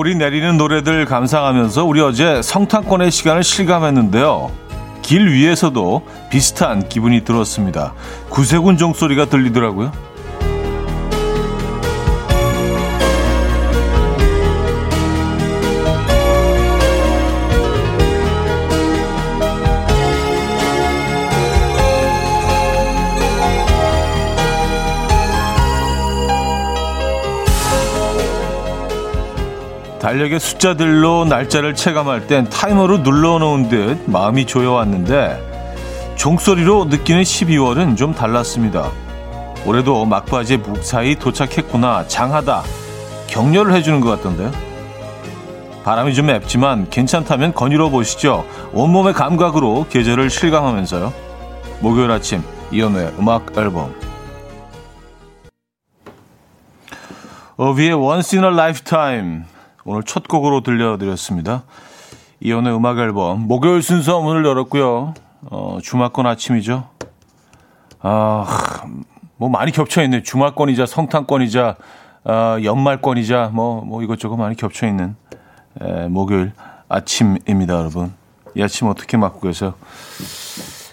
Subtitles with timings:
[0.00, 4.50] 겨울이 내리는 노래들 감상하면서 우리 어제 성탄권의 시간을 실감했는데요.
[5.02, 7.92] 길 위에서도 비슷한 기분이 들었습니다.
[8.30, 9.92] 구세군 종소리가 들리더라고요.
[30.10, 38.90] 달력의 숫자들로 날짜를 체감할 땐 타이머로 눌러놓은 듯 마음이 조여왔는데 종소리로 느끼는 12월은 좀 달랐습니다.
[39.64, 42.64] 올해도 막바지에 무사히 도착했구나 장하다
[43.28, 44.50] 격려를 해주는 것 같던데요.
[45.84, 48.44] 바람이 좀 맵지만 괜찮다면 거닐어 보시죠.
[48.72, 51.12] 온몸의 감각으로 계절을 실감하면서요.
[51.78, 52.42] 목요일 아침
[52.72, 53.94] 이연우의 음악 앨범
[57.56, 59.44] 어비의 Once in a Lifetime
[59.90, 61.64] 오늘 첫 곡으로 들려드렸습니다.
[62.38, 65.14] 이연의 음악 앨범 목요일 순서 문을 열었고요.
[65.50, 66.88] 어, 주말권 아침이죠.
[67.98, 68.46] 아,
[69.36, 70.22] 뭐 많이 겹쳐 있네.
[70.22, 71.74] 주말권이자 성탄권이자
[72.22, 75.16] 어, 연말권이자 뭐, 뭐 이것저것 많이 겹쳐 있는
[75.80, 76.52] 에, 목요일
[76.88, 78.14] 아침입니다, 여러분.
[78.54, 79.74] 이 아침 어떻게 맞고 계세요?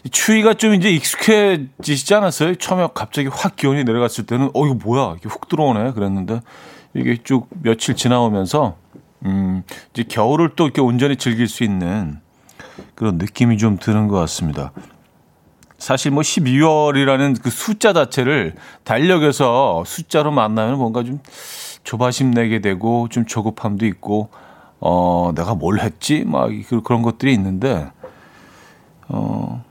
[0.10, 2.56] 추위가 좀 이제 익숙해지시지 않았어요?
[2.56, 6.40] 처음에 갑자기 확 기온이 내려갔을 때는 어 이거 뭐야 이게 훅 들어오네 그랬는데
[6.96, 8.76] 이게 쭉 며칠 지나오면서
[9.26, 12.20] 음, 이제 겨울을 또 이렇게 온전히 즐길 수 있는
[12.96, 14.72] 그런 느낌이 좀 드는 것 같습니다.
[15.78, 21.20] 사실 뭐 12월이라는 그 숫자 자체를 달력에서 숫자로 만나면 뭔가 좀
[21.84, 24.30] 조바심 내게 되고 좀 조급함도 있고
[24.80, 26.50] 어 내가 뭘 했지 막
[26.84, 27.92] 그런 것들이 있는데
[29.08, 29.64] 어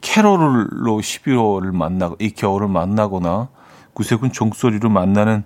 [0.00, 3.48] 캐롤로 12월을 만나고 이 겨울을 만나거나
[3.94, 5.44] 구세군 종소리로 만나는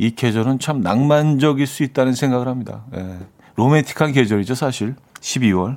[0.00, 2.84] 이 계절은 참 낭만적일 수 있다는 생각을 합니다.
[2.96, 3.18] 예.
[3.56, 4.94] 로맨틱한 계절이죠, 사실.
[5.20, 5.76] 12월.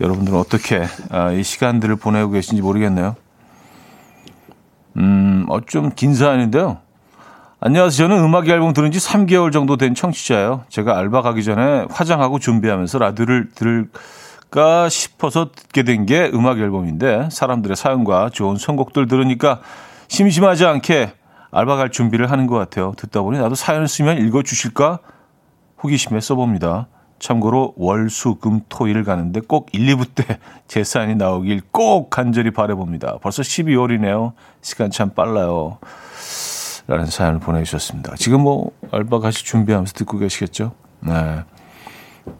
[0.00, 3.14] 여러분들은 어떻게 아, 이 시간들을 보내고 계신지 모르겠네요.
[4.96, 6.78] 음, 어 좀 긴 사연인데요.
[7.60, 8.08] 안녕하세요.
[8.08, 10.64] 저는 음악 앨범 들은 지 3개월 정도 된 청취자예요.
[10.70, 17.76] 제가 알바 가기 전에 화장하고 준비하면서 라디오를 들을까 싶어서 듣게 된 게 음악 앨범인데 사람들의
[17.76, 19.60] 사연과 좋은 선곡들 들으니까
[20.08, 21.12] 심심하지 않게
[21.50, 22.92] 알바 갈 준비를 하는 것 같아요.
[22.96, 24.98] 듣다 보니 나도 사연을 쓰면 읽어주실까?
[25.82, 26.88] 호기심에 써봅니다.
[27.18, 32.10] 참고로 월, 수, 금, 토, 일 가는데 꼭 1, 2부 때 제 사연이 나오길 꼭
[32.10, 33.18] 간절히 바라봅니다.
[33.22, 34.32] 벌써 12월이네요.
[34.62, 35.78] 시간 참 빨라요.
[36.88, 38.14] 라는 사연을 보내주셨습니다.
[38.16, 40.72] 지금 뭐 알바 가시 준비하면서 듣고 계시겠죠?
[41.00, 41.40] 네.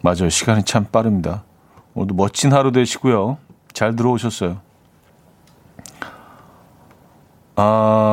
[0.01, 0.29] 맞아요.
[0.29, 1.43] 시간이 참 빠릅니다.
[1.93, 3.37] 오늘도 멋진 하루 되시고요.
[3.73, 4.59] 잘 들어오셨어요.
[7.55, 8.06] 아,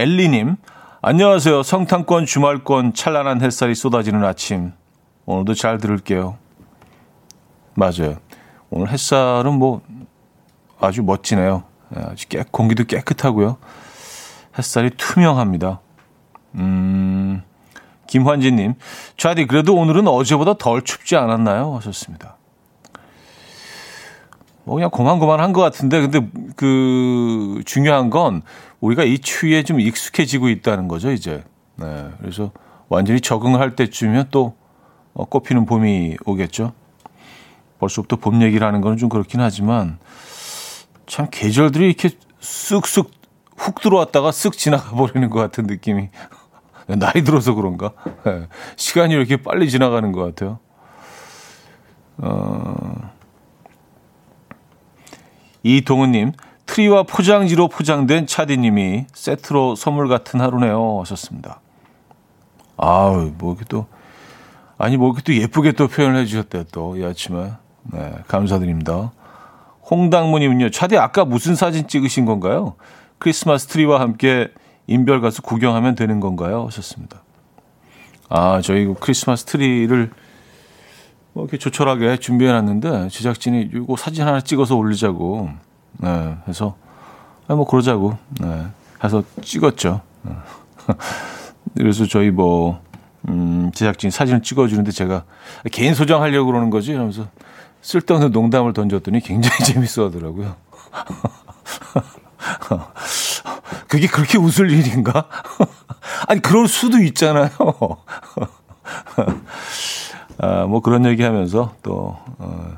[0.00, 0.56] 엘리님,
[1.02, 1.62] 안녕하세요.
[1.62, 4.72] 성탄권, 주말권, 찬란한 햇살이 쏟아지는 아침.
[5.26, 6.38] 오늘도 잘 들을게요.
[7.74, 8.16] 맞아요.
[8.70, 9.82] 오늘 햇살은 뭐
[10.80, 11.64] 아주 멋지네요.
[11.94, 13.58] 예, 아주 깨, 공기도 깨끗하고요.
[14.58, 15.80] 햇살이 투명합니다.
[16.54, 17.42] 음,
[18.06, 18.76] 김환진님,
[19.18, 21.76] 좌디, 그래도 오늘은 어제보다 덜 춥지 않았나요?
[21.76, 22.38] 하셨습니다.
[24.70, 28.42] 뭐 그냥 고만고만한 것 같은데, 근데 그 중요한 건
[28.78, 31.42] 우리가 이 추위에 좀 익숙해지고 있다는 거죠, 이제.
[31.74, 32.08] 네.
[32.20, 32.52] 그래서
[32.88, 34.54] 완전히 적응을 할 때쯤이면 또
[35.12, 36.72] 어, 꽃피는 봄이 오겠죠.
[37.80, 39.98] 벌써부터 봄 얘기를 하는 건좀 그렇긴 하지만
[41.04, 42.10] 참 계절들이 이렇게
[42.40, 43.08] 쓱쓱
[43.56, 46.10] 훅 들어왔다가 쓱 지나가 버리는 것 같은 느낌이
[46.86, 47.90] 나이 들어서 그런가?
[48.24, 48.46] 네.
[48.76, 50.60] 시간이 이렇게 빨리 지나가는 것 같아요.
[52.18, 53.18] 어...
[55.62, 56.32] 이동은님,
[56.66, 61.00] 트리와 포장지로 포장된 차디님이 세트로 선물 같은 하루네요.
[61.00, 61.60] 하셨습니다.
[62.76, 63.86] 아우, 뭐 이렇게 또,
[64.78, 66.64] 아니, 뭐 이렇게 또 예쁘게 또 표현을 해주셨대요.
[66.72, 67.52] 또, 이 아침에.
[67.92, 69.12] 네, 감사드립니다.
[69.90, 72.74] 홍당무님은요, 차디 아까 무슨 사진 찍으신 건가요?
[73.18, 74.48] 크리스마스 트리와 함께
[74.86, 76.66] 인별 가서 구경하면 되는 건가요?
[76.66, 77.22] 하셨습니다.
[78.28, 80.10] 아, 저희 그 크리스마스 트리를
[81.32, 85.50] 뭐 이렇게 조촐하게 준비해 놨는데 제작진이 이거 사진 하나 찍어서 올리자고
[85.98, 86.76] 네, 해서
[87.46, 88.66] 아, 뭐 그러자고 네,
[89.02, 90.00] 해서 찍었죠.
[90.22, 90.32] 네.
[91.76, 92.80] 그래서 저희 뭐
[93.28, 95.24] 음, 제작진 사진을 찍어주는데 제가
[95.70, 97.28] 개인 소장하려고 그러는 거지 이러면서
[97.82, 100.56] 쓸데없는 농담을 던졌더니 굉장히 재밌어 하더라고요.
[103.88, 105.28] 그게 그렇게 웃을 일인가?
[106.26, 107.50] 아니, 그럴 수도 있잖아요.
[110.42, 112.72] 아, 뭐 그런 얘기 하면서 또, 어,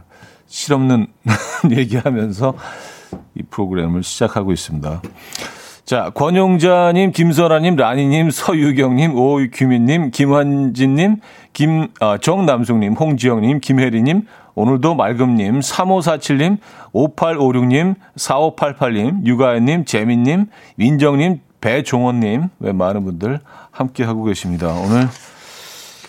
[0.47, 1.07] 실없는
[1.71, 2.55] 얘기 하면서
[3.35, 5.01] 이 프로그램을 시작하고 있습니다.
[5.85, 11.17] 자, 권용자님, 김선아님, 라니님, 서유경님, 오규민님, 김환진님,
[11.53, 16.59] 김, 아, 정남숙님, 홍지영님, 김혜리님, 오늘도 맑음님, 3547님,
[16.93, 24.69] 5856님, 4588님, 유가연님, 재민님, 민정님, 배종원님, 왜 많은 분들 함께 하고 계십니다.
[24.69, 25.09] 오늘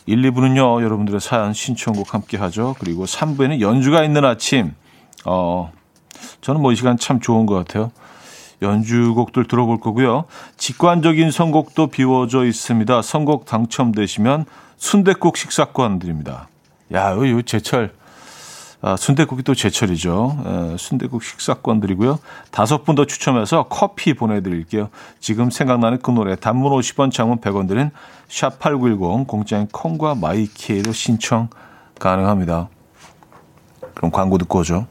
[0.06, 2.76] 1, 2부는요, 여러분들의 사연 신청곡 함께 하죠.
[2.80, 4.74] 그리고 3부에는 연주가 있는 아침,
[5.26, 5.72] 어,
[6.42, 7.92] 저는 뭐 이 시간 참 좋은 것 같아요.
[8.62, 10.26] 연주곡들 들어볼 거고요.
[10.58, 13.02] 직관적인 선곡도 비워져 있습니다.
[13.02, 14.46] 선곡 당첨되시면
[14.78, 16.48] 순대국 식사권 드립니다.
[16.94, 17.94] 야, 요 제철
[18.86, 20.76] 아, 순대국이 또 제철이죠.
[20.78, 22.20] 순대국 식사권 드리고요.
[22.52, 24.90] 다섯 분 더 추첨해서 커피 보내드릴게요.
[25.22, 27.92] 지금 생각나는 그 노래 단문 50원 장문 100원 드린
[28.28, 31.48] 샵8910 공짜인 콩과 마이키에도 신청
[31.98, 32.68] 가능합니다.
[33.96, 34.86] 그럼 광고 듣고 오죠.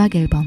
[0.00, 0.46] 음악 앨범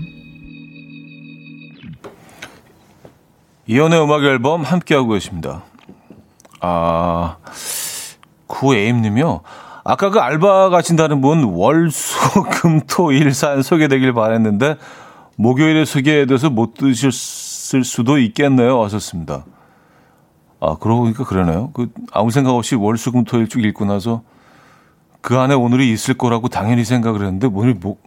[3.67, 5.63] 이연의 음악 앨범 함께하고 계십니다.
[6.59, 7.37] 아,
[8.47, 9.41] 구에임님이요.
[9.83, 12.17] 아까 그 알바 가신다는 분 월 수
[12.49, 14.77] 금 토일 사연 소개되길 바랬는데
[15.35, 18.83] 목요일에 소개돼서 못 드셨을 수도 있겠네요.
[18.83, 19.45] 하셨습니다.
[20.59, 21.71] 아, 그러고 보니까 그러네요.
[21.73, 24.21] 그 아무 생각 없이 월수금토일 쭉 읽고 나서
[25.21, 27.97] 그 안에 오늘이 있을 거라고 당연히 생각을 했는데 오늘 뭐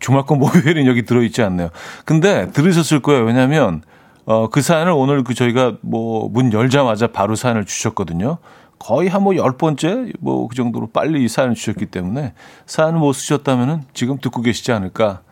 [0.00, 1.70] 주말권 목요일은 여기 들어있지 않네요.
[2.04, 3.24] 근데 들으셨을 거예요.
[3.24, 3.82] 왜냐하면
[4.26, 8.38] 어, 그 사연을 오늘 그 저희가 뭐 문 열자마자 바로 사연을 주셨거든요.
[8.78, 12.34] 거의 한 뭐 열 번째 뭐 그 정도로 빨리 이 사연을 주셨기 때문에
[12.66, 15.22] 사연을 못 쓰셨다면은 지금 듣고 계시지 않을까,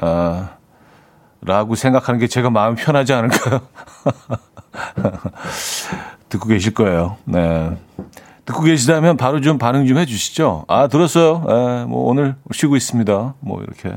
[0.00, 0.50] 아,
[1.42, 3.60] 라고 생각하는 게 제가 마음 편하지 않을까요?
[6.28, 7.16] 듣고 계실 거예요.
[7.24, 7.76] 네.
[8.44, 10.64] 듣고 계시다면 바로 좀 반응 좀 해주시죠.
[10.68, 11.44] 아, 들었어요.
[11.48, 13.34] 에, 예, 뭐 오늘 쉬고 있습니다.
[13.40, 13.92] 뭐 이렇게.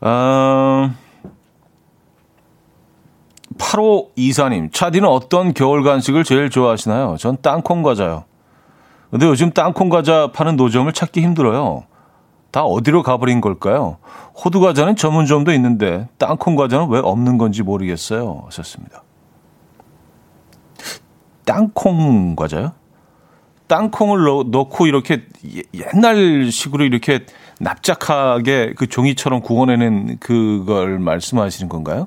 [0.00, 0.94] 아,
[3.58, 7.16] 8호 이사님, 차디는 어떤 겨울 간식을 제일 좋아하시나요?
[7.18, 8.24] 전 땅콩 과자요.
[9.10, 11.84] 근데 요즘 땅콩 과자 파는 노점을 찾기 힘들어요.
[12.54, 13.96] 다 어디로 가버린 걸까요?
[14.36, 18.42] 호두 과자는 전문점도 있는데 땅콩 과자는 왜 없는 건지 모르겠어요.
[18.44, 19.02] 하셨습니다.
[21.44, 22.70] 땅콩 과자요?
[23.66, 25.24] 땅콩을 넣, 넣고 이렇게
[25.74, 27.26] 옛날 식으로 이렇게
[27.58, 32.06] 납작하게 그 종이처럼 구워내는 그걸 말씀하시는 건가요?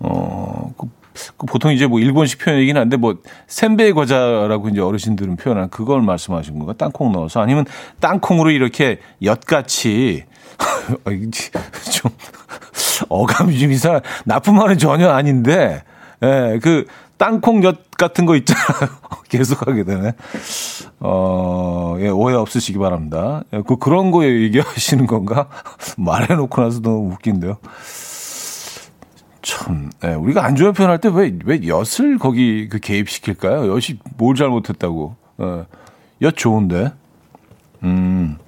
[0.00, 1.03] 어, 그, 그
[1.36, 3.16] 보통 이제 뭐 일본식 표현이긴 한데 뭐
[3.46, 6.74] 샌베이 과자라고 이제 어르신들은 표현한 그걸 말씀하신 건가?
[6.76, 7.64] 땅콩 넣어서 아니면
[8.00, 10.24] 땅콩으로 이렇게 엿같이
[11.92, 12.10] 좀
[13.08, 15.82] 어감이 좀 이상 나쁜 말은 전혀 아닌데
[16.22, 18.90] 예, 그 땅콩 엿 같은 거 있잖아요.
[19.28, 20.12] 계속 하게 되네.
[21.00, 23.44] 어, 예, 오해 없으시기 바랍니다.
[23.52, 25.48] 예, 그, 그런 거 얘기하시는 건가?
[25.96, 27.58] 말해놓고 나서 너무 웃긴데요.
[29.44, 33.72] 참, 예, 우리가 안 좋은 표현할 때 왜, 왜 엿을 거기 그 개입시킬까요?
[33.72, 35.16] 엿이 뭘 잘못했다고.
[35.42, 35.66] 예,
[36.22, 36.92] 엿 좋은데.
[37.82, 38.38] 음.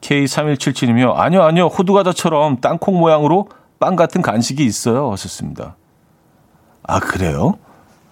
[0.00, 1.14] K3177님이요.
[1.16, 1.66] 아니요, 아니요.
[1.66, 3.48] 호두과자처럼 땅콩 모양으로
[3.80, 5.10] 빵 같은 간식이 있어요.
[5.10, 5.76] 하셨습니다.
[6.84, 7.54] 아, 그래요?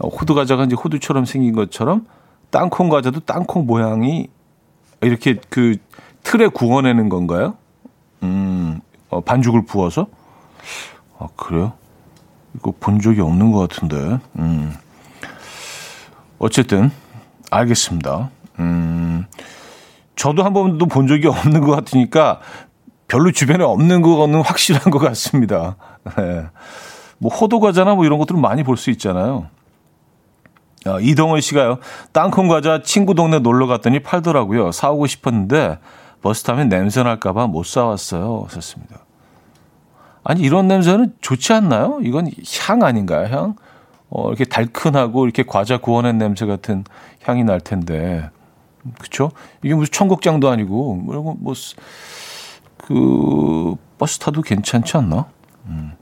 [0.01, 2.07] 호두 과자가 이제 호두처럼 생긴 것처럼
[2.51, 4.29] 땅콩 과자도 땅콩 모양이
[5.03, 5.77] 이렇게 그
[6.25, 7.57] 틀에 구워내는 건가요?
[8.25, 10.09] 음, 어, 반죽을 부어서?
[11.23, 11.73] 아, 그래요?
[12.55, 14.19] 이거 본 적이 없는 것 같은데.
[14.39, 14.75] 음.
[16.39, 16.91] 어쨌든,
[17.51, 18.31] 알겠습니다.
[18.59, 19.27] 음,
[20.17, 22.41] 저도 한 번도 본 적이 없는 것 같으니까
[23.09, 25.77] 별로 주변에 없는 거는 확실한 것 같습니다.
[26.17, 26.47] 네.
[27.19, 29.47] 뭐 호두 과자나 뭐 이런 것들은 많이 볼 수 있잖아요.
[30.87, 31.79] 어, 이동원 씨가요.
[32.11, 34.73] 땅콩 과자 친구 동네 놀러 갔더니 팔더라고요.
[34.73, 35.79] 사오고 싶었는데
[36.23, 38.47] 버스 타면 냄새 날까봐 못 사왔어요.
[38.51, 39.02] 썼습니다.
[40.25, 42.01] 아니 이런 냄새는 좋지 않나요?
[42.03, 43.27] 이건 향 아닌가요?
[43.35, 43.57] 향?
[44.09, 46.85] 어, 이렇게 달큰하고 이렇게 과자 구워낸 냄새 같은
[47.25, 48.31] 향이 날 텐데.
[49.01, 49.31] 그쵸?
[49.63, 51.55] 이게 무슨 청국장도 아니고, 뭐, 뭐,
[52.77, 55.27] 그, 버스 타도 괜찮지 않나?
[55.67, 55.93] 음.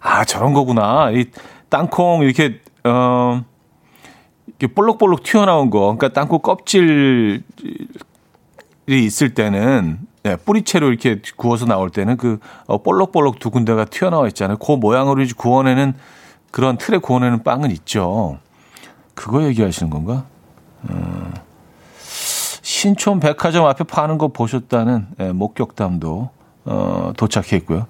[0.00, 1.10] 아, 저런 거구나.
[1.10, 1.26] 이
[1.68, 3.42] 땅콩 이렇게, 어,
[4.46, 5.80] 이렇게 볼록볼록 튀어나온 거.
[5.80, 7.42] 그러니까 땅콩 껍질이
[8.88, 14.58] 있을 때는, 네, 뿌리채로 이렇게 구워서 나올 때는 그, 어, 볼록볼록 두 군데가 튀어나와 있잖아요.
[14.58, 15.94] 그 모양으로 이제 구워내는
[16.50, 18.38] 그런 틀에 구워내는 빵은 있죠.
[19.14, 20.24] 그거 얘기하시는 건가?
[20.88, 21.32] 어,
[22.62, 26.30] 신촌 백화점 앞에 파는 거 보셨다는 예, 목격담도
[26.66, 27.86] 어, 도착했고요.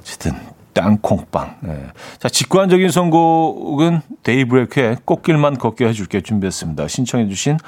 [0.00, 0.32] 어쨌든
[0.72, 1.56] 땅콩빵.
[1.66, 1.86] 예.
[2.18, 6.88] 자, 직관적인 선곡은 데이브레이크의 꽃길만 걷게 해줄게 준비했습니다.
[6.88, 7.58] 신청해 주신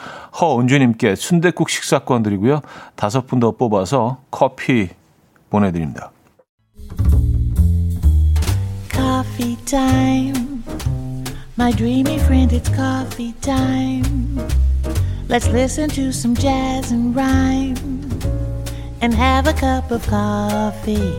[0.40, 2.60] 허은주님께 순대국 식사권 드리고요.
[2.96, 4.88] 다섯 분 더 뽑아서 커피
[5.50, 6.12] 보내드립니다.
[8.90, 10.62] Coffee time.
[11.58, 14.38] My dreamy friend, it's coffee time.
[15.28, 17.76] Let's listen to some jazz and rhyme
[19.00, 21.12] and have a cup of coffee.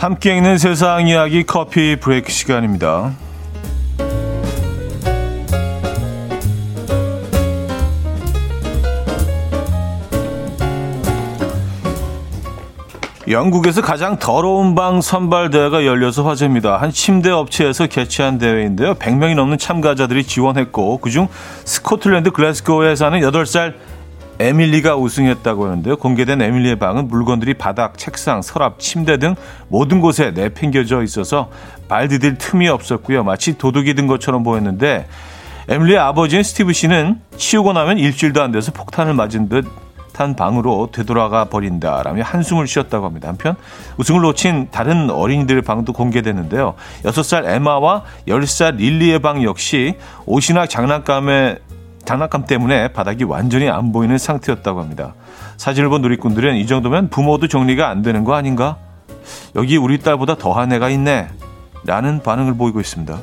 [0.00, 3.12] 함께 읽는 세상 이야기 커피 브레이크 시간입니다.
[13.28, 16.78] 영국에서 가장 더러운 방 선발 대회가 열려서 화제입니다.
[16.78, 18.94] 한 침대 업체에서 개최한 대회인데요.
[18.94, 21.28] 100명이 넘는 참가자들이 지원했고 그중
[21.66, 23.74] 스코틀랜드 글래스고에 사는 8살
[24.40, 25.96] 에밀리가 우승했다고 하는데요.
[25.96, 29.36] 공개된 에밀리의 방은 물건들이 바닥, 책상, 서랍, 침대 등
[29.68, 31.50] 모든 곳에 내팽겨져 있어서
[31.88, 33.22] 발 디딜 틈이 없었고요.
[33.22, 35.06] 마치 도둑이 든 것처럼 보였는데
[35.68, 41.46] 에밀리의 아버지인 스티브 씨는 치우고 나면 일주일도 안 돼서 폭탄을 맞은 듯 한 방으로 되돌아가
[41.46, 43.28] 버린다라며 한숨을 쉬었다고 합니다.
[43.28, 43.56] 한편
[43.96, 46.74] 우승을 놓친 다른 어린이들의 방도 공개됐는데요.
[47.04, 49.94] 6살 에마와 10살 릴리의 방 역시
[50.26, 51.58] 옷이나 장난감에
[52.04, 55.14] 장난감 때문에 바닥이 완전히 안 보이는 상태였다고 합니다.
[55.56, 58.76] 사진을 본 누리꾼들은 이 정도면 부모도 정리가 안 되는 거 아닌가?
[59.54, 61.28] 여기 우리 딸보다 더한 애가 있네.
[61.84, 63.18] 라는 반응을 보이고 있습니다.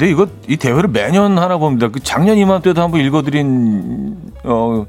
[0.00, 1.88] 근데 이거 이 대회를 매년 하나 봅니다.
[1.88, 4.86] 그 작년 이맘때도 한번 읽어드린 어,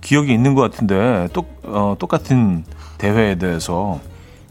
[0.00, 2.64] 기억이 있는 것 같은데 똑 어, 똑같은
[2.96, 4.00] 대회에 대해서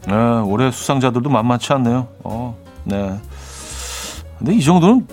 [0.06, 2.08] 네, 올해 수상자들도 만만치 않네요.
[2.24, 3.18] 어, 네.
[4.38, 5.06] 근데 이 정도는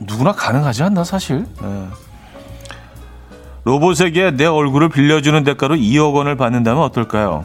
[0.00, 1.46] 누구나 가능하지 않나 사실.
[1.62, 1.86] 네.
[3.64, 7.44] 로봇에게 내 얼굴을 빌려주는 대가로 2억 원을 받는다면 어떨까요?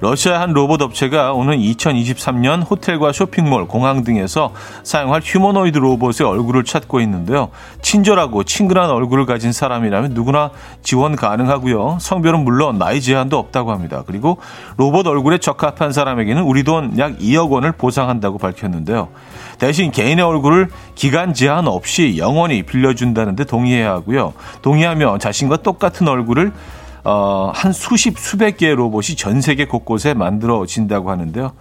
[0.00, 7.00] 러시아 한 로봇 업체가 오는 2023년 호텔과 쇼핑몰, 공항 등에서 사용할 휴머노이드 로봇의 얼굴을 찾고
[7.00, 7.48] 있는데요.
[7.80, 10.50] 친절하고 친근한 얼굴을 가진 사람이라면 누구나
[10.82, 11.98] 지원 가능하고요.
[12.00, 14.02] 성별은 물론 나이 제한도 없다고 합니다.
[14.06, 14.38] 그리고
[14.76, 19.08] 로봇 얼굴에 적합한 사람에게는 우리 돈 약 2억 원을 보상한다고 밝혔는데요.
[19.58, 24.34] 대신 개인의 얼굴을 기간 제한 없이 영원히 빌려준다는데 동의해야 하고요.
[24.62, 26.52] 동의하면 자신과 똑같은 얼굴을
[27.04, 31.52] 어, 한 수십, 수백 개의 로봇이 전 세계 곳곳에 만들어진다고 하는데요.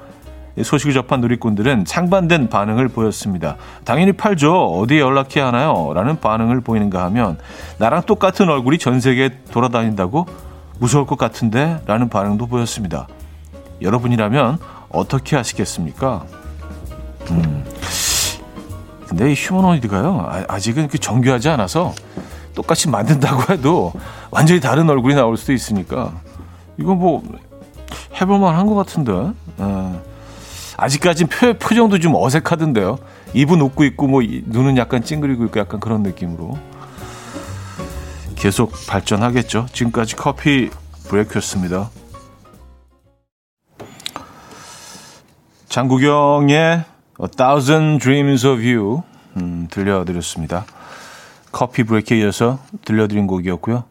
[0.61, 3.57] 소식을 접한 누리꾼들은 상반된 반응을 보였습니다.
[3.85, 4.53] 당연히 팔죠.
[4.53, 5.91] 어디에 연락해야 하나요?
[5.95, 7.39] 라는 반응을 보이는가 하면
[7.79, 10.27] 나랑 똑같은 얼굴이 전 세계에 돌아다닌다고
[10.79, 11.81] 무서울 것 같은데?
[11.87, 13.07] 라는 반응도 보였습니다.
[13.81, 14.59] 여러분이라면
[14.89, 16.23] 어떻게 하시겠습니까?
[17.31, 17.65] 음.
[19.07, 21.93] 근데 이 휴머노이드가요, 아, 아직은 그 정교하지 않아서
[22.53, 23.93] 똑같이 만든다고 해도
[24.31, 26.13] 완전히 다른 얼굴이 나올 수도 있으니까.
[26.77, 27.23] 이거 뭐
[28.19, 29.33] 해볼만 한것 같은데.
[29.59, 29.99] 예.
[30.77, 32.97] 아직까지 표, 표정도 좀 어색하던데요.
[33.33, 36.57] 입은 웃고 있고 뭐 눈은 약간 찡그리고 있고 약간 그런 느낌으로.
[38.35, 39.67] 계속 발전하겠죠.
[39.71, 40.69] 지금까지 커피
[41.07, 41.89] 브레이크였습니다.
[45.69, 46.57] 장국영의
[47.21, 49.03] A Thousand Dreams of You
[49.37, 50.65] 음, 들려드렸습니다.
[51.53, 53.85] 커피 브레이크에 이어서 들려드린 곡이었고요.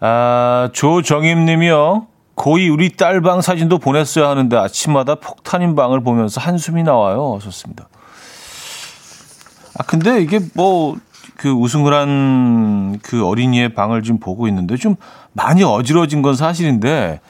[0.00, 2.06] 아, 조정임 님이요.
[2.34, 7.38] 고이 우리 딸 방 사진도 보냈어야 하는데 아침마다 폭탄인 방을 보면서 한숨이 나와요.
[7.42, 7.88] 좋습니다.
[9.78, 10.96] 아, 근데 이게 뭐,
[11.36, 12.70] 그 우승을 한
[13.02, 14.96] 그 어린이의 방을 지금 보고 있는데 좀
[15.32, 17.20] 많이 어지러진 건 사실인데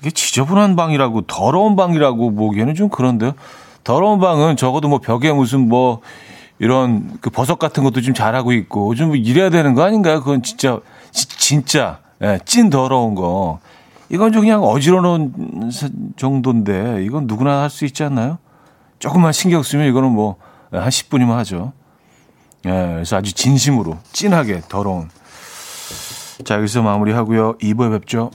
[0.00, 3.32] 이게 지저분한 방이라고 더러운 방이라고 보기에는 좀 그런데요.
[3.84, 6.00] 더러운 방은 적어도 뭐 벽에 무슨 뭐
[6.58, 10.20] 이런 그 버섯 같은 것도 좀 잘하고 있고 좀 이래야 되는 거 아닌가요?
[10.20, 13.60] 그건 진짜 지, 진짜 예, 찐 더러운 거.
[14.10, 15.70] 이건 좀 그냥 어지러운
[16.16, 18.38] 정도인데 이건 누구나 할 수 있지 않나요?
[18.98, 20.36] 조금만 신경 쓰면 이거는 뭐
[20.70, 21.72] 한 10분이면 하죠.
[22.66, 25.08] 예, 그래서 아주 진심으로 찐하게 더러운.
[26.44, 27.56] 자, 여기서 마무리하고요.
[27.58, 28.30] 2부에 뵙죠.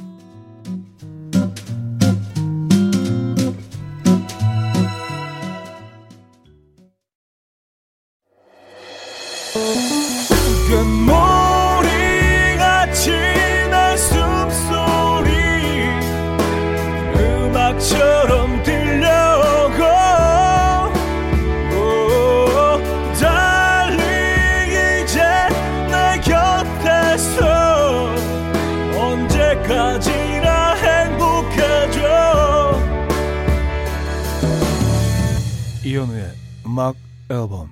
[36.74, 36.96] 음악
[37.30, 37.70] 앨범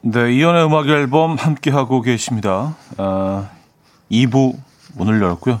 [0.00, 2.76] 네, 이현우의 음악 앨범 함께 하고 계십니다.
[2.96, 3.50] 아,
[4.10, 4.56] 2부
[4.96, 5.60] 문을 열었고요.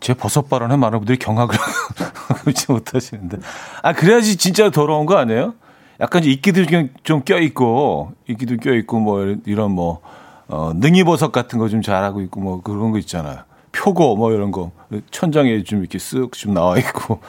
[0.00, 1.56] 제 버섯 발언에 많은 분들이 경악을
[2.44, 3.38] 하지 못하시는데.
[3.84, 5.54] 아, 그래야지 진짜 더러운 거 아니에요?
[6.00, 6.64] 약간 이끼도
[7.04, 10.00] 좀 껴있고, 이끼도 껴있고, 뭐, 이런 뭐,
[10.48, 13.44] 어, 능이버섯 같은 거 좀 잘하고 있고, 뭐, 그런 거 있잖아요.
[13.72, 14.70] 표고, 뭐, 이런 거.
[15.10, 17.20] 천장에 좀 이렇게 쓱 좀 나와 있고.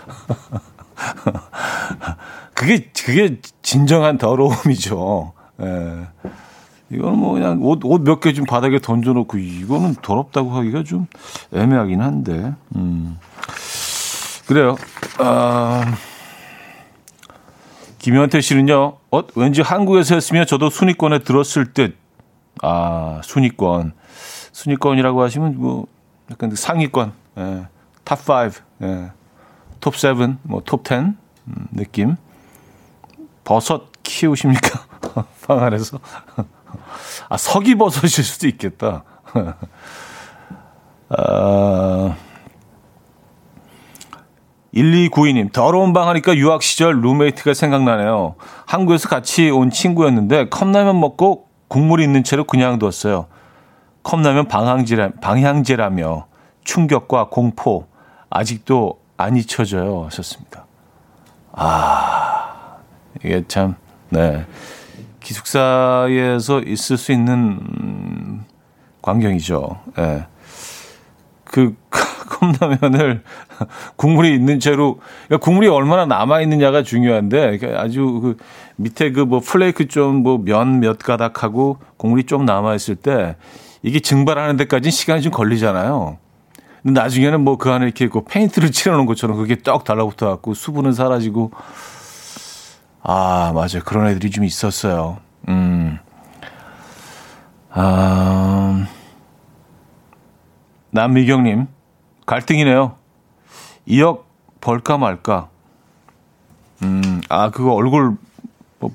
[2.54, 5.34] 그게, 그게 진정한 더러움이죠.
[5.62, 6.08] 예.
[6.92, 11.08] 이거는 뭐 그냥 옷, 옷 몇 개 좀 바닥에 던져놓고 이거는 더럽다고 하기가 좀
[11.54, 13.18] 애매하긴 한데, 음.
[14.46, 14.76] 그래요.
[15.20, 15.96] 아,
[18.00, 21.96] 김현태 씨는요, 어, 왠지 한국에서 했으면 저도 순위권에 들었을 듯,
[22.62, 23.94] 아, 순위권.
[24.52, 25.88] 순위권이라고 하시면 뭐,
[26.32, 27.68] 약간 그 상위권, 예,
[28.04, 28.52] top 5,
[28.84, 29.12] 예,
[29.80, 31.16] top 7, 뭐, top 10
[31.48, 32.16] 음, 느낌.
[33.44, 34.86] 버섯 키우십니까?
[35.48, 36.00] 방 안에서.
[37.30, 39.04] 아, 석이버섯일 수도 있겠다.
[41.10, 42.16] 아,
[44.74, 48.36] 1292님, 더러운 방 하니까 유학 시절 룸메이트가 생각나네요.
[48.66, 53.28] 한국에서 같이 온 친구였는데 컵라면 먹고 국물이 있는 채로 그냥 뒀어요.
[54.04, 56.28] 컵라면 방향제라, 방향제라며
[56.64, 57.88] 충격과 공포
[58.30, 60.06] 아직도 안 잊혀져요.
[60.06, 60.66] 하셨습니다.
[61.54, 62.78] 아,
[63.24, 63.76] 이게 참,
[64.10, 64.46] 네.
[65.20, 68.46] 기숙사에서 있을 수 있는 음,
[69.02, 69.80] 광경이죠.
[70.00, 70.26] 예.
[71.46, 71.76] 그
[72.60, 73.22] 컵라면을
[73.96, 78.38] 국물이 있는 채로 그러니까 국물이 얼마나 남아 있느냐가 중요한데 그러니까 아주 그
[78.76, 83.36] 밑에 그 뭐 플레이크 좀 뭐 면 몇 가닥하고 국물이 좀 남아 있을 때
[83.84, 86.18] 이게 증발하는 데까지 시간이 좀 걸리잖아요.
[86.82, 90.94] 근데 나중에는 뭐 그 안에 이렇게 그 페인트를 칠해놓은 것처럼 그게 떡 달라붙어 갖고 수분은
[90.94, 91.52] 사라지고
[93.02, 93.82] 아, 맞아요.
[93.86, 95.18] 그런 애들이 좀 있었어요.
[95.50, 96.00] 음.
[97.70, 98.86] 아,
[100.92, 101.68] 남미경님,
[102.26, 102.96] 갈등이네요.
[103.88, 104.24] 2억
[104.62, 105.50] 벌까 말까.
[106.84, 108.16] 음, 아, 그거 얼굴,
[108.80, 108.92] 뭐,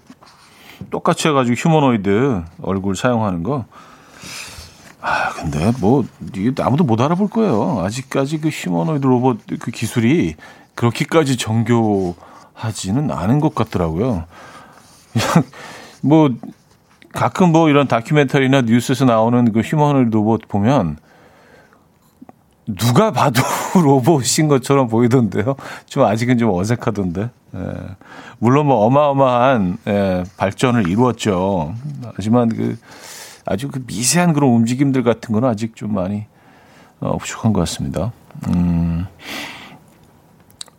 [0.90, 3.64] 똑같이 해가지고 휴머노이드 얼굴 사용하는 거.
[5.48, 6.04] 아, 근데 뭐,
[6.60, 7.80] 아무도 못 알아볼 거예요.
[7.80, 10.36] 아직까지 그 휴머노이드 로봇 그 기술이
[10.74, 12.14] 그렇게까지 정교,
[12.58, 14.24] 하지는 않은 것 같더라고요.
[16.02, 16.30] 뭐
[17.12, 20.98] 가끔 뭐 이런 다큐멘터리나 뉴스에서 나오는 그 휴머노id 로봇 보면
[22.66, 23.40] 누가 봐도
[23.80, 25.54] 로봇인 것처럼 보이던데요.
[25.86, 27.30] 좀 아직은 좀 어색하던데.
[27.54, 27.60] 예.
[28.38, 31.74] 물론 뭐 어마어마한 예, 발전을 이루었죠.
[32.14, 32.76] 하지만 그
[33.50, 36.26] 아주 그 미세한 그런 움직임들 같은 거는 아직 좀 많이
[37.00, 38.12] 어, 부족한 것 같습니다.
[38.48, 39.06] 음.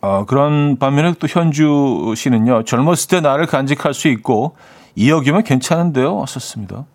[0.02, 4.56] 어, 그런 반면에 또 현주 씨는요, 젊었을 때 나를 간직할 수 있고,
[4.96, 6.16] 이억이면 괜찮은데요?
[6.16, 6.86] 왔었습니다.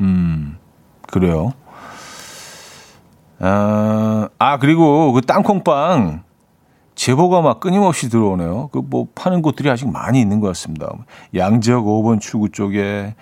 [0.00, 0.58] 음,
[1.08, 1.52] 그래요.
[3.40, 6.22] 아, 아, 그리고 그 땅콩빵,
[6.94, 8.68] 제보가 막 끊임없이 들어오네요.
[8.72, 10.90] 그 뭐 파는 곳들이 아직 많이 있는 것 같습니다.
[11.34, 13.14] 양지역 5번 출구 쪽에,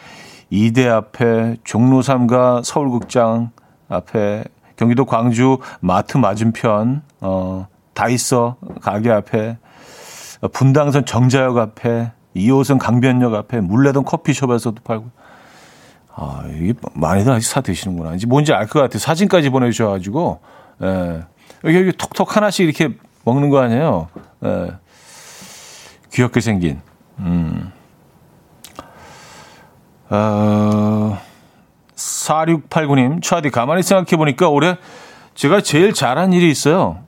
[0.50, 3.50] 이대 앞에, 종로 3가 서울극장
[3.88, 4.44] 앞에,
[4.76, 8.56] 경기도 광주 마트 맞은편, 어, 다 있어.
[8.80, 9.56] 가게 앞에.
[10.52, 12.10] 분당선 정자역 앞에.
[12.36, 13.60] 2호선 강변역 앞에.
[13.60, 15.10] 물레동 커피숍에서도 팔고.
[16.16, 18.14] 아, 이게 많이들 아직 사 드시는구나.
[18.14, 18.98] 이제 뭔지 알 것 같아요.
[18.98, 20.40] 사진까지 보내주셔가지고.
[20.82, 21.22] 예.
[21.64, 24.08] 여기, 여기 톡톡 하나씩 이렇게 먹는 거 아니에요.
[24.44, 24.72] 예.
[26.12, 26.80] 귀엽게 생긴.
[27.20, 27.72] 음.
[30.10, 31.18] 어,
[31.96, 34.76] 4689님, 차디 가만히 생각해보니까 올해
[35.34, 36.98] 제가 제일 잘한 일이 있어요.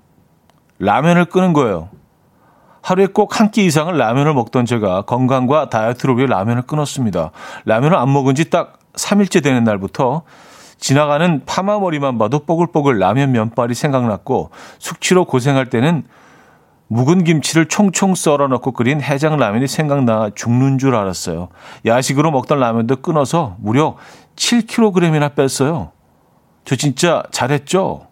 [0.78, 1.88] 라면을 끄는 거예요.
[2.82, 7.32] 하루에 꼭 한 끼 이상을 라면을 먹던 제가 건강과 다이어트를 위해 라면을 끊었습니다.
[7.64, 10.22] 라면을 안 먹은 지 딱 3일째 되는 날부터
[10.78, 16.04] 지나가는 파마머리만 봐도 뽀글뽀글 라면 면발이 생각났고 숙취로 고생할 때는
[16.88, 21.48] 묵은 김치를 총총 썰어 넣고 끓인 해장 라면이 생각나 죽는 줄 알았어요.
[21.84, 23.96] 야식으로 먹던 라면도 끊어서 무려
[24.36, 25.90] 7kg이나 뺐어요.
[26.64, 28.06] 저 진짜 잘했죠?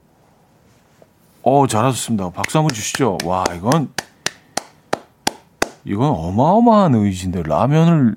[1.42, 2.30] 어, 잘하셨습니다.
[2.30, 3.18] 박수 한번 주시죠.
[3.24, 3.92] 와, 이건,
[5.84, 8.16] 이건 어마어마한 의지인데, 라면을,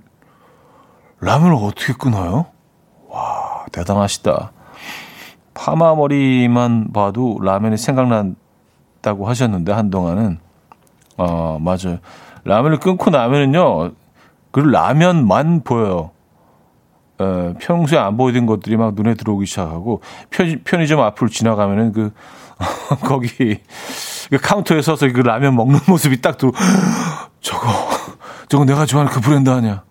[1.19, 2.45] 라면을 어떻게 끊어요?
[3.09, 4.51] 와, 대단하시다.
[5.53, 10.46] 파마 머리만 봐도 라면이 생각난다고 하셨는데, 한동안은.
[11.17, 11.99] 어, 맞아요.
[12.43, 13.91] 라면을 끊고 나면은요,
[14.51, 16.11] 그 라면만 보여요.
[17.19, 22.11] 에, 평소에 안 보이던 것들이 막 눈에 들어오기 시작하고, 편, 편의점 앞을 지나가면은 그,
[23.05, 23.59] 거기
[24.29, 26.51] 그 카운터에 서서 그 라면 먹는 모습이 딱 들어.
[27.41, 27.67] 저거,
[28.49, 29.83] 저거 내가 좋아하는 그 브랜드 아니야.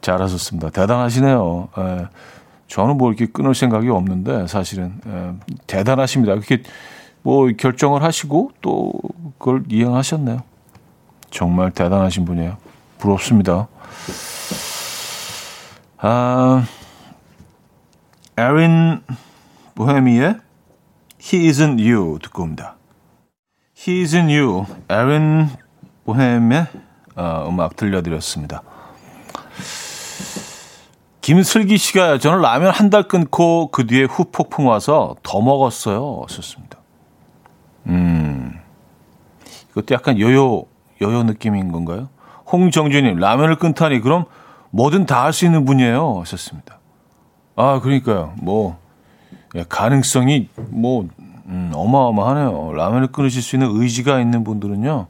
[0.00, 0.70] 잘하셨습니다.
[0.70, 1.68] 대단하시네요.
[1.78, 2.08] 예.
[2.66, 5.32] 저는 뭐 이렇게 끊을 생각이 없는데 사실은 예.
[5.66, 6.34] 대단하십니다.
[6.34, 6.62] 그렇게
[7.22, 8.92] 뭐 결정을 하시고 또
[9.38, 10.42] 그걸 이행하셨네요.
[11.30, 12.56] 정말 대단하신 분이에요.
[12.98, 13.68] 부럽습니다.
[15.98, 16.64] 아,
[18.36, 19.02] 에린
[19.74, 20.36] 보헤미의
[21.22, 22.76] He Isn't You 듣고 옵니다.
[23.78, 25.48] He Isn't You, 에린
[26.04, 26.66] 보헤미의
[27.14, 28.62] 어, 음악 들려드렸습니다.
[31.20, 36.26] 김슬기 씨가 저는 라면 한 달 끊고 그 뒤에 후폭풍 와서 더 먹었어요.
[36.28, 36.78] 썼습니다.
[37.86, 38.58] 음,
[39.70, 40.64] 이것도 약간 요요,
[41.00, 42.08] 요요 느낌인 건가요?
[42.50, 44.24] 홍정주님, 라면을 끊다니 그럼
[44.70, 46.20] 뭐든 다 할 수 있는 분이에요.
[46.20, 46.78] 하셨습니다.
[47.56, 48.34] 아, 그러니까요.
[48.40, 48.78] 뭐,
[49.54, 51.08] 예, 가능성이 뭐,
[51.46, 52.72] 음, 어마어마하네요.
[52.72, 55.06] 라면을 끊으실 수 있는 의지가 있는 분들은요.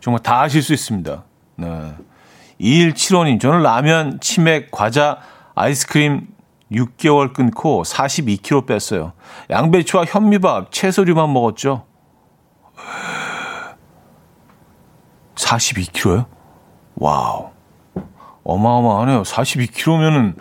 [0.00, 1.24] 정말 다 하실 수 있습니다.
[1.56, 1.92] 네.
[2.60, 5.18] 2175님, 저는 라면, 치맥, 과자,
[5.56, 6.28] 아이스크림
[6.70, 9.12] 6개월 끊고 42kg 뺐어요.
[9.50, 11.84] 양배추와 현미밥, 채소류만 먹었죠.
[15.34, 16.26] 42kg요?
[16.96, 17.50] wow.
[18.44, 19.22] 어마어마하네요.
[19.22, 20.34] 42kg면은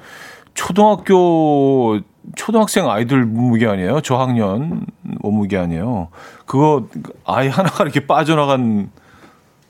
[0.53, 1.99] 초등학교
[2.35, 4.01] 초등학생 아이들 몸무게 아니에요?
[4.01, 6.09] 저학년 몸무게 아니에요?
[6.45, 6.87] 그거
[7.25, 8.91] 아이 하나가 이렇게 빠져나간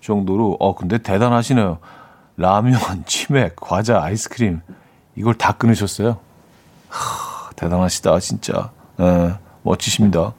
[0.02, 1.80] 정도로 어 근데 대단하시네요.
[2.38, 4.62] 라면, 치맥, 과자, 아이스크림
[5.16, 6.18] 이걸 다 끊으셨어요.
[6.90, 8.72] 하, 대단하시다 진짜.
[8.98, 10.34] 네, 멋지십니다.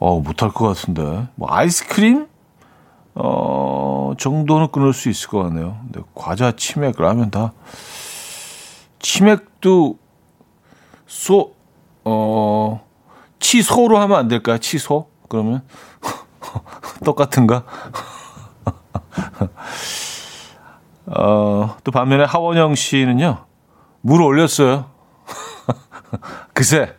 [0.00, 2.26] 어 못할 것 같은데 뭐 아이스크림
[3.14, 5.78] 어, 정도는 끊을 수 있을 것 같네요.
[5.82, 7.52] 근데 과자, 치맥, 라면 다.
[8.98, 9.98] 치맥도
[11.06, 11.54] 소,
[12.04, 12.82] 어,
[13.38, 14.56] 치소로 하면 안 될까요?
[14.58, 15.08] 치소?
[15.28, 15.62] 그러면?
[17.04, 17.64] 똑같은가?
[21.06, 23.44] 어, 또 반면에 하원영 씨는요,
[24.00, 24.86] 물 올렸어요.
[26.54, 26.94] 그새,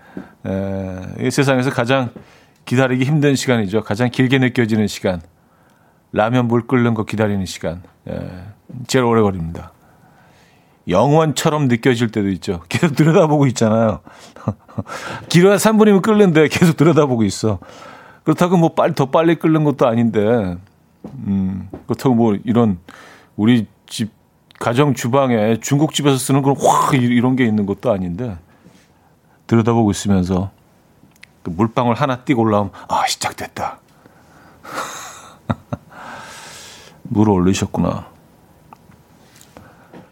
[0.45, 2.11] 에, 이 세상에서 가장
[2.71, 3.81] 기다리기 힘든 시간이죠.
[3.81, 5.21] 가장 길게 느껴지는 시간.
[6.13, 7.83] 라면 물 끓는 거 기다리는 시간.
[8.09, 8.45] 예,
[8.87, 9.73] 제일 오래 걸립니다.
[10.87, 12.61] 영원처럼 느껴질 때도 있죠.
[12.69, 13.99] 계속 들여다보고 있잖아요.
[15.27, 17.59] 길어야 3분이면 끓는데 계속 들여다보고 있어.
[18.23, 20.55] 그렇다고 뭐 빨리 더 빨리 끓는 것도 아닌데,
[21.27, 22.79] 음, 그렇다고 뭐 이런
[23.35, 24.13] 우리 집
[24.59, 28.37] 가정 주방에 중국집에서 쓰는 그런 확 이런 게 있는 것도 아닌데
[29.47, 30.51] 들여다보고 있으면서
[31.43, 33.79] 그 물방울 하나 띄고 올라오면 아 시작됐다.
[37.03, 38.11] 물을 올리셨구나.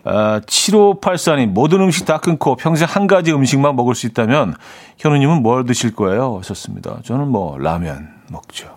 [0.06, 4.56] 아, 7584님, 모든 음식 다 끊고 평생 한 가지 음식만 먹을 수 있다면,
[4.98, 6.38] 현우님은 뭘 드실 거예요?
[6.40, 7.00] 하셨습니다.
[7.04, 8.76] 저는 뭐, 라면 먹죠.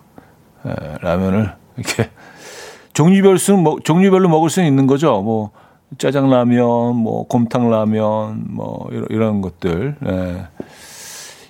[0.67, 2.11] 에, 라면을 이렇게,
[2.93, 5.23] 종류별 수는, 뭐, 종류별로 먹을 수는 있는 거죠.
[5.23, 5.53] 뭐,
[5.97, 9.97] 짜장라면, 뭐, 곰탕라면, 뭐, 이런, 이런 것들.
[10.05, 10.47] 에.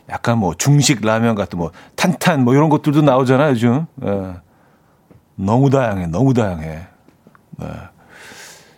[0.08, 3.86] 약간 뭐, 중식 라면 같은 뭐, 탄탄, 뭐, 이런 것들도 나오잖아요, 요즘.
[4.02, 4.34] 에.
[5.34, 6.86] 너무 다양해, 너무 다양해.
[7.58, 7.66] 네.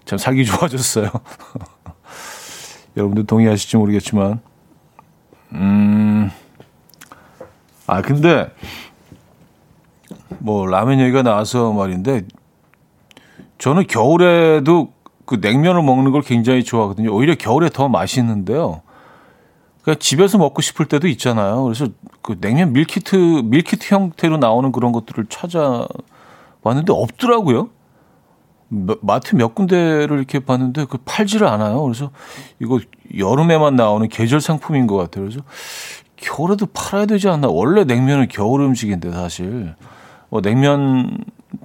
[0.05, 1.11] 참 살기 좋아졌어요.
[2.97, 4.41] 여러분들 동의하실지 모르겠지만,
[5.53, 6.31] 음,
[7.87, 8.51] 아, 근데,
[10.39, 12.23] 뭐, 라면 얘기가 나와서 말인데,
[13.59, 14.93] 저는 겨울에도
[15.25, 17.11] 그 냉면을 먹는 걸 굉장히 좋아하거든요.
[17.15, 18.83] 오히려 겨울에 더 맛있는데요.
[19.85, 21.63] 그러니까 집에서 먹고 싶을 때도 있잖아요.
[21.63, 21.89] 그래서
[22.23, 25.87] 그 냉면 밀키트, 밀키트 형태로 나오는 그런 것들을 찾아
[26.63, 27.69] 봤는데 없더라고요.
[29.03, 31.83] 마트 몇 군데를 이렇게 봤는데 그 팔지를 않아요.
[31.83, 32.11] 그래서
[32.61, 32.81] 이거
[33.17, 35.27] 여름에만 나오는 계절 상품인 것 같아요.
[35.27, 35.45] 그래서
[36.17, 37.49] 겨울에도 팔아야 되지 않나.
[37.49, 39.75] 원래 냉면은 겨울 음식인데 사실
[40.31, 41.19] 뭐 냉면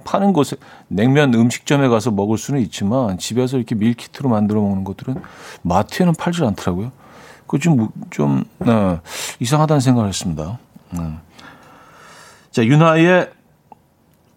[0.04, 0.56] 파는 곳에
[0.88, 5.16] 냉면 음식점에 가서 먹을 수는 있지만 집에서 이렇게 밀키트로 만들어 먹는 것들은
[5.62, 6.92] 마트에는 팔지 않더라고요.
[7.50, 9.00] 그좀 좀 네,
[9.40, 10.58] 이상하다는 생각을 했습니다.
[10.90, 11.00] 네.
[12.52, 13.28] 자 윤하의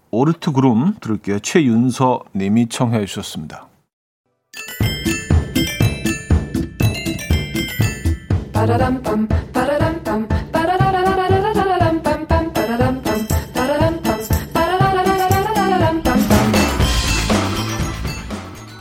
[0.09, 1.39] 오르트 그룹 들을게요.
[1.39, 3.67] 최윤서 님이 청해 주셨습니다.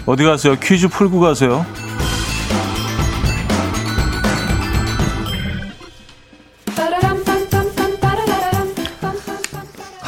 [0.06, 0.56] 어디 가세요?
[0.58, 1.66] 퀴즈 풀고 가세요.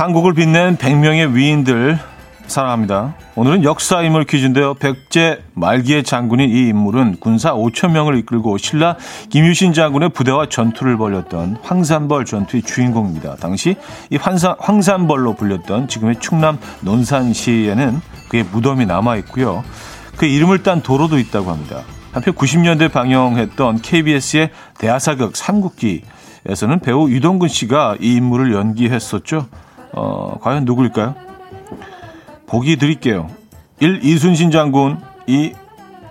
[0.05, 1.99] 한국을 빛낸 100명의 위인들
[2.47, 3.14] 사랑합니다.
[3.37, 4.75] 오늘은 역사 인물 퀴즈인데요.
[4.75, 8.99] 백제 말기의 장군인 이 인물은 군사 5천 명을 이끌고 신라
[9.31, 13.37] 김유신 장군의 부대와 전투를 벌였던 황산벌 전투의 주인공입니다.
[13.37, 13.77] 당시
[14.11, 19.64] 이 황산, 황산벌로 불렸던 지금의 충남 논산시에는 그의 무덤이 남아 있고요.
[20.19, 21.81] 그 이름을 딴 도로도 있다고 합니다.
[22.12, 29.47] 한편 90년대 방영했던 KBS의 대하사극 삼국기에서는 배우 유동근 씨가 이 인물을 연기했었죠.
[29.95, 31.15] 어, 과연 누구일까요?
[32.47, 33.29] 보기 드릴게요.
[33.81, 34.01] 1.
[34.05, 35.53] 이순신 장군 2.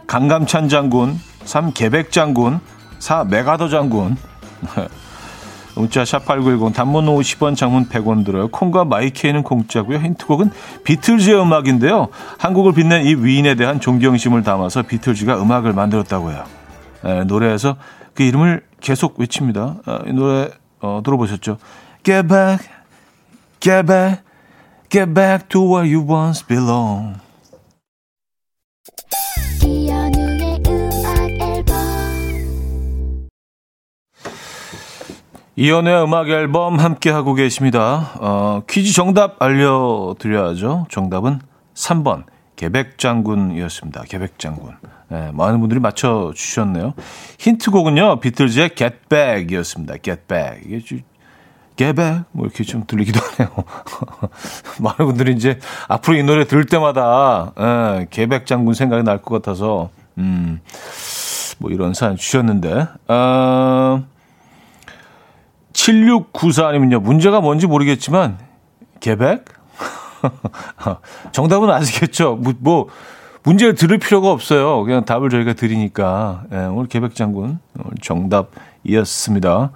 [0.08, 1.72] 강감찬 장군 3.
[1.74, 2.60] 계백 장군
[3.00, 3.26] 4.
[3.26, 4.17] 메가더 장군
[5.76, 8.48] 문자 샵8910 단문 50원 장문 100원 들어요.
[8.50, 9.98] 콩과 마이케이는 공짜고요.
[9.98, 10.52] 힌트곡은
[10.84, 12.10] 비틀즈의 음악인데요.
[12.38, 16.43] 한국을 빛낸 이 위인에 대한 존경심을 담아서 비틀즈가 음악을 만들었다고 해요.
[17.06, 17.78] 에, 노래에서
[18.13, 19.78] 그 이름을 계속 외칩니다.
[19.86, 21.58] 아, 이 노래 어, 들어보셨죠?
[22.04, 22.67] Get back,
[23.63, 24.21] get back,
[24.89, 27.21] get back to where you once belong.
[35.56, 38.12] 이연의 음악 앨범 함께 하고 계십니다.
[38.19, 40.88] 어, 퀴즈 정답 알려드려야죠.
[40.89, 41.39] 정답은
[41.76, 42.23] 3번
[42.56, 44.04] 개백장군이었습니다.
[44.10, 44.76] 개백장군.
[45.10, 46.95] 네, 많은 분들이 맞춰 주셨네요.
[47.38, 48.19] 힌트곡은요.
[48.19, 49.97] 비틀즈의 Get Back이었습니다.
[50.02, 50.63] Get Back.
[50.65, 51.04] 이게
[51.73, 53.53] 좀 개백 뭐 이렇게 좀 들리기도 하네요.
[54.79, 59.89] 많은 분들이 이제 앞으로 이 노래 들을 때마다 예, 개백 장군 생각이 날 것 같아서
[60.17, 60.59] 음,
[61.59, 64.03] 뭐 이런 사연 주셨는데 어,
[65.73, 68.38] 7694님은요, 문제가 뭔지 모르겠지만,
[68.99, 69.45] 개백?
[71.31, 72.36] 정답은 아시겠죠?
[72.36, 72.88] 뭐, 뭐,
[73.43, 74.83] 문제를 들을 필요가 없어요.
[74.83, 76.43] 그냥 답을 저희가 드리니까.
[76.51, 79.71] 네, 오늘 개백 장군, 오늘 정답이었습니다.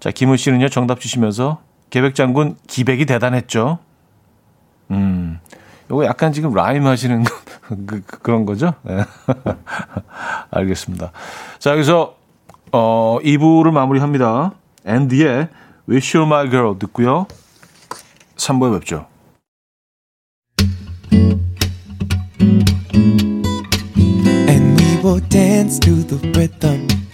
[0.00, 3.78] 자, 김우 씨는요, 정답 주시면서, 개백 장군, 기백이 대단했죠?
[4.90, 5.40] 음,
[5.90, 7.24] 요거 약간 지금 라임 하시는
[7.86, 8.74] 그, 그, 런 거죠?
[8.82, 9.04] 네.
[10.50, 11.12] 알겠습니다.
[11.58, 12.16] 자, 여기서
[12.72, 14.52] 어, 2부를 마무리합니다.
[14.84, 15.48] 앤디의
[15.88, 17.26] Wish You My Girl 듣고요.
[18.36, 19.06] 3부에 뵙죠.
[24.48, 26.95] And we will dance to the rhythm.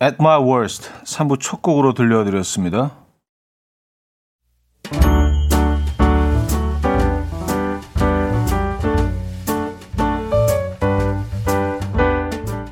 [0.00, 2.94] At My Worst 3부 첫 곡으로 들려드렸습니다.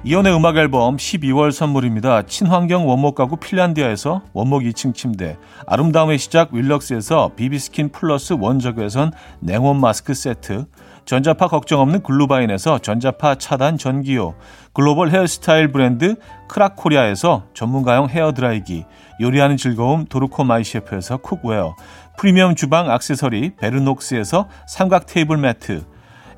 [0.06, 2.26] 이연의 음악 앨범 12월 선물입니다.
[2.26, 10.12] 친환경 원목 가구 핀란디아에서 원목 2층 침대, 아름다움의 시작 윌럭스에서 비비스킨 플러스 원적외선 냉온 마스크
[10.12, 10.66] 세트,
[11.04, 14.34] 전자파 걱정 없는 글루바인에서 전자파 차단 전기요,
[14.72, 16.16] 글로벌 헤어스타일 브랜드
[16.48, 18.84] 크라코리아에서 전문가용 헤어드라이기,
[19.20, 21.76] 요리하는 즐거움 도르코 마이셰프에서 쿡웨어,
[22.16, 25.84] 프리미엄 주방 악세서리 베르녹스에서 삼각 테이블 매트,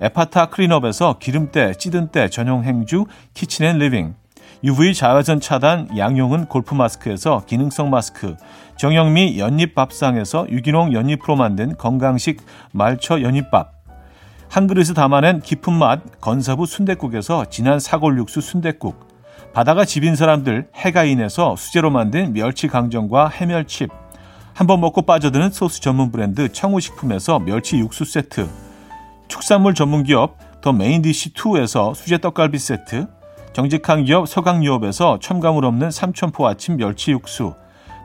[0.00, 4.14] 에파타 클린업에서 기름때, 찌든때 전용 행주 키친앤리빙,
[4.64, 8.36] UV 자외선 차단 양용은 골프 마스크에서 기능성 마스크,
[8.78, 13.75] 정영미 연잎밥상에서 유기농 연잎으로 만든 건강식 말초 연잎밥,
[14.48, 19.06] 한 그릇에 담아낸 깊은 맛 건사부 순댓국에서 진한 사골 육수 순댓국
[19.52, 23.90] 바다가 집인 사람들 해가인에서 수제로 만든 멸치 강정과 해멸칩
[24.54, 28.48] 한 번 먹고 빠져드는 소스 전문 브랜드 청우식품에서 멸치 육수 세트
[29.28, 33.06] 축산물 전문 기업 더 메인디시2에서 수제 떡갈비 세트
[33.52, 37.54] 정직한 기업 서강유업에서 첨가물 없는 삼천포 아침 멸치 육수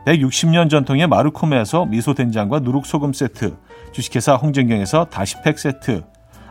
[0.06, 3.56] 160년 전통의 마르코메에서 미소된장과 누룩소금 세트
[3.92, 6.02] 주식회사 홍진경에서 다시팩 세트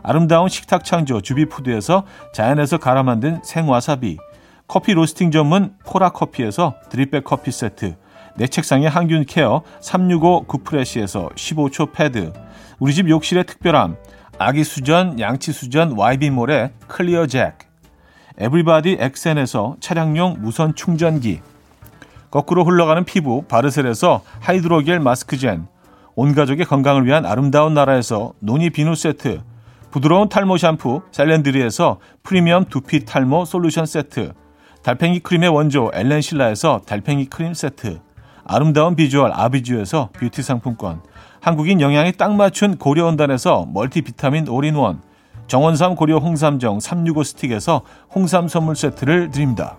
[0.02, 4.18] 아름다운 식탁 창조 주비푸드에서 자연에서 갈아 만든 생와사비,
[4.66, 7.96] 커피 로스팅 전문 포라커피에서 드립백 커피 세트,
[8.36, 12.32] 내 책상의 항균 케어 365 구프레시에서 15초 패드,
[12.78, 13.96] 우리 집 욕실의 특별함,
[14.38, 17.58] 아기 수전, 양치 수전 YB몰의 클리어 잭,
[18.38, 21.40] 에브리바디 엑센에서 차량용 무선 충전기,
[22.30, 25.68] 거꾸로 흘러가는 피부 바르셀에서 하이드로겔 마스크젠,
[26.14, 29.42] 온 가족의 건강을 위한 아름다운 나라에서 노니 비누 세트,
[29.92, 34.32] 부드러운 탈모 샴푸 셀렌드리에서 프리미엄 두피 탈모 솔루션 세트
[34.82, 38.00] 달팽이 크림의 원조 엘렌실라에서 달팽이 크림 세트
[38.44, 41.02] 아름다운 비주얼 아비주에서 뷰티 상품권
[41.42, 45.02] 한국인 영양에 딱 맞춘 고려원단에서 멀티비타민 올인원
[45.46, 47.82] 정원삼 고려 홍삼정 365 스틱에서
[48.14, 49.76] 홍삼 선물 세트를 드립니다.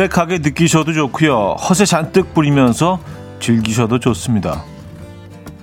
[0.00, 1.56] 담백하게 느끼셔도 좋고요.
[1.56, 2.98] 허세 잔뜩 뿌리면서
[3.40, 4.64] 즐기셔도 좋습니다.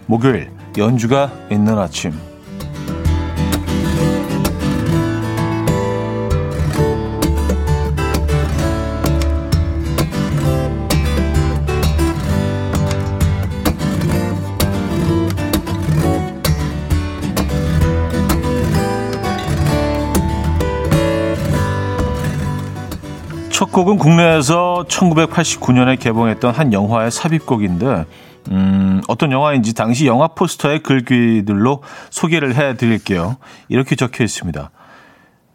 [0.06, 2.14] 목요일 연주가 있는 아침
[23.78, 28.06] 곡은 국내에서 1989년에 개봉했던 한 영화의 삽입곡인데
[28.50, 33.38] 음, 어떤 영화인지 당시 영화 포스터의 글귀들로 소개를 해드릴게요.
[33.70, 34.72] 이렇게 적혀 있습니다.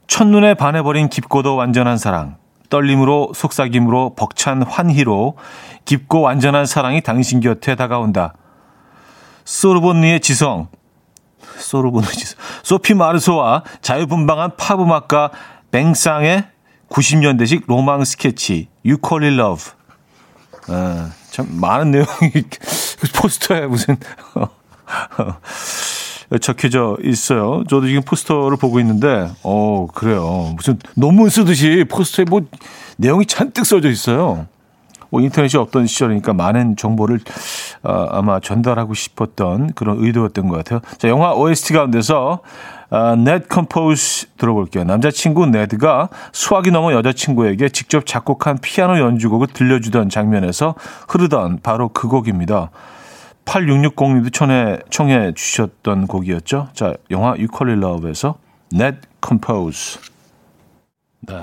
[0.06, 2.36] 첫눈에 반해버린 깊고도 완전한 사랑,
[2.70, 5.36] 떨림으로 속삭임으로 벅찬 환희로
[5.84, 8.34] 깊고 완전한 사랑이 당신 곁에 다가온다.
[9.44, 10.68] 소르본니의 지성,
[11.58, 15.32] 소르본의 지성, 소피 마르소와 자유분방한 팝음악가
[15.72, 16.52] 뱅상의
[16.92, 19.70] 90년대식 로망 스케치 You Call It Love.
[20.68, 22.12] 아, 참 많은 내용이
[23.16, 23.96] 포스터에 무슨
[26.40, 27.64] 적혀져 있어요.
[27.68, 30.52] 저도 지금 포스터를 보고 있는데, 어 그래요.
[30.54, 32.42] 무슨 논문 쓰듯이 포스터에 뭐
[32.98, 34.46] 내용이 잔뜩 써져 있어요.
[35.12, 37.20] 뭐 인터넷이 없던 시절이니까 많은 정보를
[37.82, 40.80] 어, 아마 전달하고 싶었던 그런 의도였던 것 같아요.
[40.96, 42.40] 자, 영화 OST 가운데서
[42.88, 44.84] 아, Ned Composes 들어볼게요.
[44.84, 50.74] 남자친구 네드가 수화기 너머 여자친구에게 직접 작곡한 피아노 연주곡을 들려주던 장면에서
[51.08, 52.70] 흐르던 바로 그 곡입니다.
[53.44, 56.68] 8660님도 청해, 청해 주셨던 곡이었죠.
[56.72, 58.36] 자, 영화 You Call It Love에서
[58.70, 59.98] Ned Composes.
[61.20, 61.34] 네.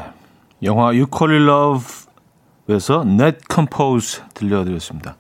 [0.64, 2.09] 영화 You Call It Love
[2.70, 5.16] 에서 Ned Composes 들려드렸습니다.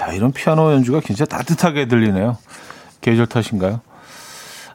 [0.00, 2.36] 야, 이런 피아노 연주가 굉장히 따뜻하게 들리네요.
[3.00, 3.80] 계절 탓인가요?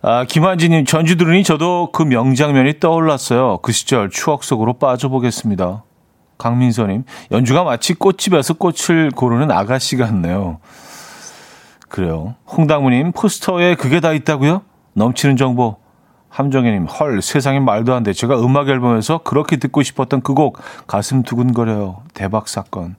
[0.01, 3.59] 아, 김한지님, 전주 들으니 저도 그 명장면이 떠올랐어요.
[3.61, 5.83] 그 시절 추억 속으로 빠져보겠습니다.
[6.37, 10.59] 강민서님, 연주가 마치 꽃집에서 꽃을 고르는 아가씨 같네요.
[11.89, 12.35] 그래요.
[12.47, 14.61] 홍당무님, 포스터에 그게 다 있다고요?
[14.93, 15.78] 넘치는 정보.
[16.29, 18.13] 함정혜님, 헐, 세상에 말도 안 돼.
[18.13, 22.03] 제가 음악 앨범에서 그렇게 듣고 싶었던 그 곡, 가슴 두근거려요.
[22.13, 22.95] 대박 사건.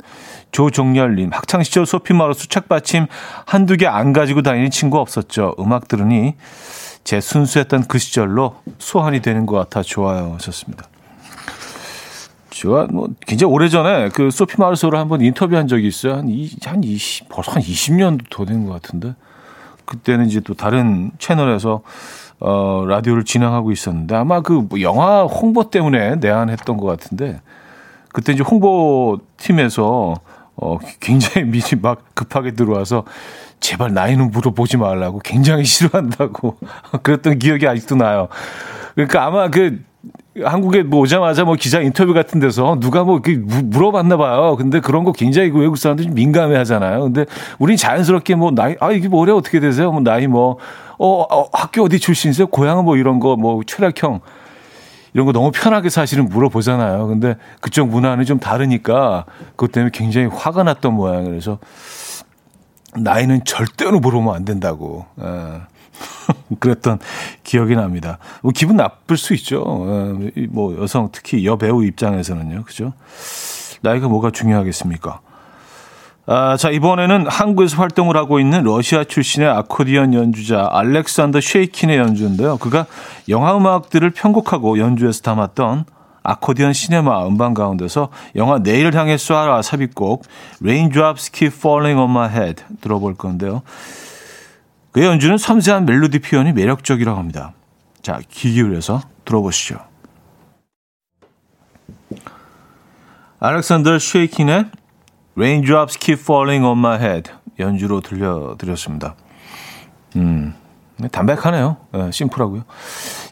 [0.52, 3.06] 조종열님, 학창시절 소피마로 수착받침
[3.46, 5.54] 한두 개 안 가지고 다니는 친구 없었죠.
[5.60, 6.34] 음악 들으니
[7.04, 10.34] 제 순수했던 그 시절로 소환이 되는 것 같아 좋아요.
[10.34, 10.84] 하셨습니다.
[12.50, 16.14] 제가 뭐 굉장히 오래전에 그 소피 마르소를 한번 인터뷰한 적이 있어요.
[16.14, 19.14] 한, 이, 한 20, 벌써 한 20년도 더된 것 같은데.
[19.86, 21.82] 그때는 이제 또 다른 채널에서
[22.40, 27.40] 어, 라디오를 진행하고 있었는데 아마 그뭐 영화 홍보 때문에 내한했던 것 같은데
[28.12, 30.14] 그때 이제 홍보팀에서
[30.56, 33.04] 어, 굉장히 미리 막 급하게 들어와서
[33.60, 36.56] 제발 나이는 물어보지 말라고 굉장히 싫어한다고
[37.02, 38.28] 그랬던 기억이 아직도 나요.
[38.94, 39.82] 그러니까 아마 그
[40.44, 43.20] 한국에 뭐 오자마자 뭐 기자 인터뷰 같은 데서 누가 뭐
[43.64, 44.54] 물어봤나 봐요.
[44.56, 47.02] 근데 그런 거 굉장히 그 외국 사람들이 민감해 하잖아요.
[47.02, 47.26] 근데
[47.58, 49.90] 우린 자연스럽게 뭐 나이, 아, 이게 뭐래 어떻게 되세요?
[49.90, 50.58] 뭐 나이 뭐,
[50.98, 52.46] 어, 어 학교 어디 출신이세요?
[52.46, 54.20] 고향은 뭐 이런 거 뭐 철학형
[55.14, 57.08] 이런 거 너무 편하게 사실은 물어보잖아요.
[57.08, 61.30] 근데 그쪽 문화는 좀 다르니까 그것 때문에 굉장히 화가 났던 모양이에요.
[61.30, 61.58] 그래서
[62.96, 65.06] 나이는 절대로 물어보면 안 된다고.
[65.20, 65.60] 예.
[66.60, 66.98] 그랬던
[67.44, 68.18] 기억이 납니다.
[68.42, 69.86] 뭐 기분 나쁠 수 있죠.
[70.36, 70.46] 예.
[70.48, 72.64] 뭐 여성 특히 여배우 입장에서는요.
[72.64, 72.92] 그죠?
[73.82, 75.20] 나이가 뭐가 중요하겠습니까?
[76.26, 82.58] 아, 자, 이번에는 한국에서 활동을 하고 있는 러시아 출신의 아코디언 연주자 알렉산더 쉐이킨의 연주인데요.
[82.58, 82.86] 그가
[83.28, 85.86] 영화 음악들을 편곡하고 연주해서 담았던
[86.22, 90.22] 아코디언 시네마 음반 가운데서 영화 내일을 향해 쏴라 삽입곡
[90.62, 93.62] Raindrops Keep Falling on My Head 들어볼 건데요.
[94.92, 97.52] 그의 연주는 섬세한 멜로디 표현이 매력적이라고 합니다.
[98.02, 99.78] 자, 귀 기울여서 들어보시죠.
[103.38, 104.66] 알렉산더 쉐이킨의
[105.36, 109.14] Raindrops Keep Falling on My Head 연주로 들려드렸습니다.
[110.16, 110.54] 음,
[111.10, 111.76] 담백하네요.
[111.92, 112.64] 네, 심플하고요.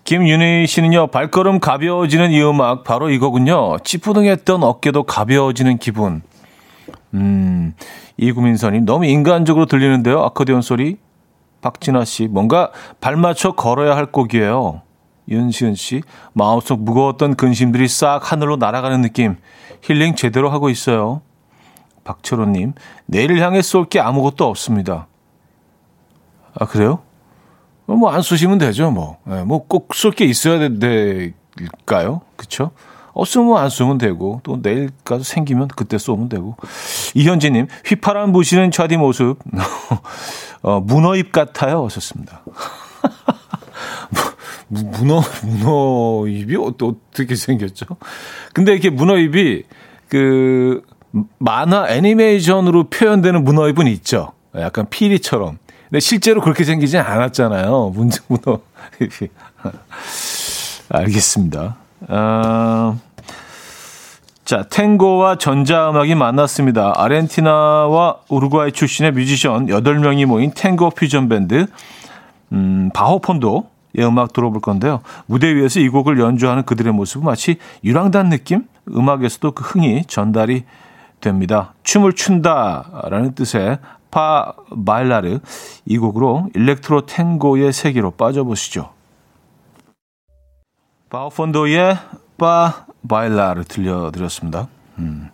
[0.05, 3.79] 김윤희 씨는요, 발걸음 가벼워지는 이 음악, 바로 이거군요.
[3.85, 6.23] 찌푸둥했던 어깨도 가벼워지는 기분.
[7.13, 7.75] 음,
[8.17, 10.97] 이구민선님, 너무 인간적으로 들리는데요, 아코디언 소리.
[11.61, 14.83] 박진아 씨, 뭔가 발 맞춰 걸어야 할 곡이에요.
[15.29, 16.03] 윤시은 씨,
[16.33, 19.37] 마음속 무거웠던 근심들이 싹 하늘로 날아가는 느낌.
[19.83, 21.21] 힐링 제대로 하고 있어요.
[22.05, 22.73] 박철호님,
[23.07, 25.07] 내일을 향해 쏠 게 아무것도 없습니다.
[26.59, 27.01] 아, 그래요?
[27.87, 29.19] 뭐 안 쏘시면 되죠, 뭐.
[29.25, 32.23] 네, 뭐꼭 쏠 게 있어야 될까요?
[32.37, 32.71] 그쵸?
[33.19, 36.57] 없으면 안 쏘면 되고, 또 내일 까지 생기면 그때 쏘면 되고.
[37.15, 39.39] 이현지님, 휘파람 부시는 차디 모습,
[40.63, 41.85] 어, 문어입 같아요.
[41.85, 42.43] 하셨습니다.
[44.69, 47.87] 문어, 문어입이 어떻게 생겼죠?
[48.53, 49.65] 근데 이렇게 문어입이
[50.09, 50.83] 그
[51.39, 54.33] 만화 애니메이션으로 표현되는 문어입은 있죠.
[54.55, 55.59] 약간 피리처럼.
[55.89, 57.93] 근데 실제로 그렇게 생기진 않았잖아요.
[57.95, 58.61] 문제 문어.
[60.91, 61.77] 알겠습니다.
[62.09, 63.01] 어,
[64.49, 66.95] 자, 탱고와 전자음악이 만났습니다.
[66.97, 71.67] 아르헨티나와 우루과이 출신의 뮤지션 8명이 모인 탱고 퓨전 밴드,
[72.53, 73.63] 음, 바호폰도의
[73.99, 75.03] 음악 들어볼 건데요.
[75.27, 78.65] 무대 위에서 이 곡을 연주하는 그들의 모습은 마치 유랑단 느낌?
[78.89, 80.65] 음악에서도 그 흥이 전달이
[81.21, 81.75] 됩니다.
[81.83, 83.81] 춤을 춘다라는 뜻의
[84.11, 84.55] 파
[84.87, 85.41] 바일라르
[85.85, 88.89] 이 곡으로 일렉트로 탱고의 세계로 빠져보시죠.
[91.11, 91.99] 바오폰도의
[92.39, 94.69] 파 바일라를 들려드렸습니다.
[94.99, 95.31] 음.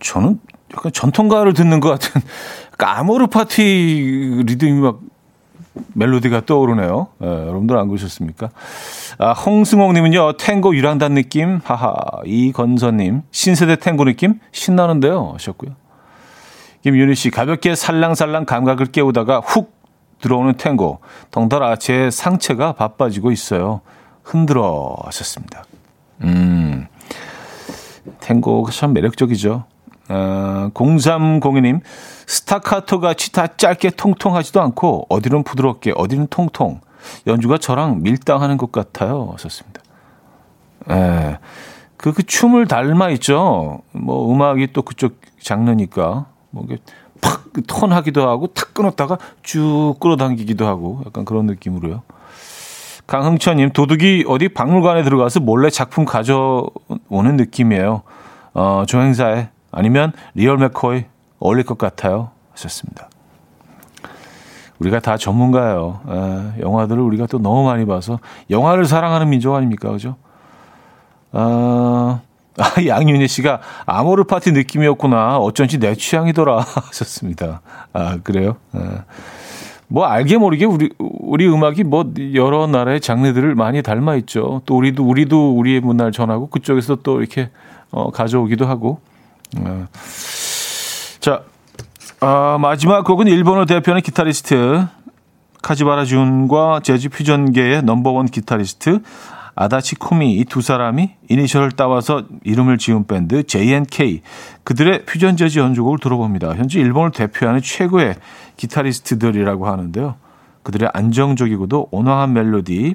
[0.00, 0.40] 저는
[0.74, 2.20] 약간 전통가를 듣는 것 같은
[2.78, 5.00] 까모르 파티 리듬이 막
[5.94, 7.08] 멜로디가 떠오르네요.
[7.22, 8.50] 예, 여러분들 안 그러셨습니까?
[9.18, 11.94] 아, 홍승옥님은요, 탱고 유랑단 느낌, 하하.
[12.24, 14.40] 이건서님, 신세대 탱고 느낌?
[14.52, 15.32] 신나는데요.
[15.34, 15.72] 하셨고요.
[16.82, 19.74] 김윤희 씨, 가볍게 살랑살랑 감각을 깨우다가 훅
[20.20, 21.00] 들어오는 탱고.
[21.30, 23.80] 덩달아 제 상체가 바빠지고 있어요.
[24.22, 25.64] 흔들어 하셨습니다.
[26.22, 26.86] 음,
[28.20, 29.64] 탱고가 참 매력적이죠.
[30.08, 31.80] 어, 0302님,
[32.26, 36.80] 스타카토 같이 다 짧게 통통하지도 않고, 어디는 부드럽게, 어디는 통통.
[37.26, 39.30] 연주가 저랑 밀당하는 것 같아요.
[39.32, 39.80] 하셨습니다.
[40.90, 41.38] 예.
[41.96, 43.82] 그, 그 춤을 닮아 있죠.
[43.92, 46.26] 뭐, 음악이 또 그쪽 장르니까.
[46.50, 46.78] 뭐, 이게
[47.20, 52.02] 팍 턴하기도 하고, 탁 끊었다가 쭉 끌어당기기도 하고, 약간 그런 느낌으로요.
[53.06, 56.70] 강흥천님, 도둑이 어디 박물관에 들어가서 몰래 작품 가져오는
[57.10, 58.02] 느낌이에요.
[58.54, 61.04] 어, 조행사에 아니면 Real McCoy
[61.38, 62.30] 어울릴 것 같아요.
[62.52, 63.08] 하셨습니다.
[64.78, 66.00] 우리가 다 전문가예요.
[66.08, 68.18] 에, 영화들을 우리가 또 너무 많이 봐서
[68.50, 70.16] 영화를 사랑하는 민족 아닙니까, 그죠?
[71.32, 72.20] 아,
[72.58, 75.36] 아 양윤희 씨가 아모르 파티 느낌이었구나.
[75.38, 77.60] 어쩐지 내 취향이더라 하셨습니다.
[77.92, 78.56] 아 그래요?
[78.74, 78.78] 에.
[79.88, 84.62] 뭐 알게 모르게 우리 우리 음악이 뭐 여러 나라의 장르들을 많이 닮아 있죠.
[84.66, 87.50] 또 우리도 우리도 우리의 문화를 전하고 그쪽에서 또 이렇게
[87.90, 89.00] 어, 가져오기도 하고.
[89.58, 89.86] 어.
[91.20, 91.42] 자,
[92.20, 94.86] 어, 마지막 곡은 일본을 대표하는 기타리스트
[95.62, 99.00] 카지바라 준과 재즈 퓨전계의 넘버원 기타리스트
[99.56, 104.22] 아다치 코미 이 두 사람이 이니셜을 따와서 이름을 지은 밴드 JNK
[104.64, 106.54] 그들의 퓨전 재즈 연주곡을 들어봅니다.
[106.54, 108.14] 현재 일본을 대표하는 최고의
[108.56, 110.14] 기타리스트들이라고 하는데요.
[110.62, 112.94] 그들의 안정적이고도 온화한 멜로디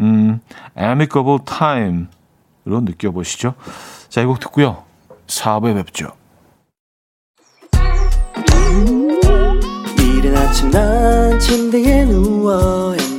[0.00, 0.40] 음,
[0.76, 3.54] Amicable Time으로 느껴보시죠.
[4.08, 4.82] 자, 이 곡 듣고요.
[5.28, 6.08] 4부에 뵙죠.
[9.98, 12.94] 이른 아침 난 침대에 누워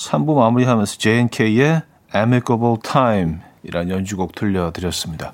[0.00, 1.82] 3부 마무리하면서 JNK의
[2.14, 5.32] Amicable Time 이란 연주곡 들려드렸습니다.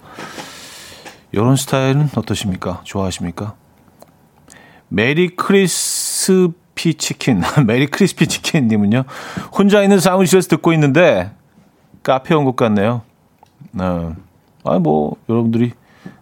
[1.31, 2.81] 이런 스타일은 어떠십니까?
[2.83, 3.55] 좋아하십니까?
[4.89, 9.05] 메리 크리스피 치킨, 메리 크리스피 치킨님은요,
[9.57, 11.31] 혼자 있는 사무실에서 듣고 있는데,
[12.03, 13.03] 카페 온 것 같네요.
[13.79, 14.15] 어,
[14.65, 15.73] 아, 뭐, 여러분들이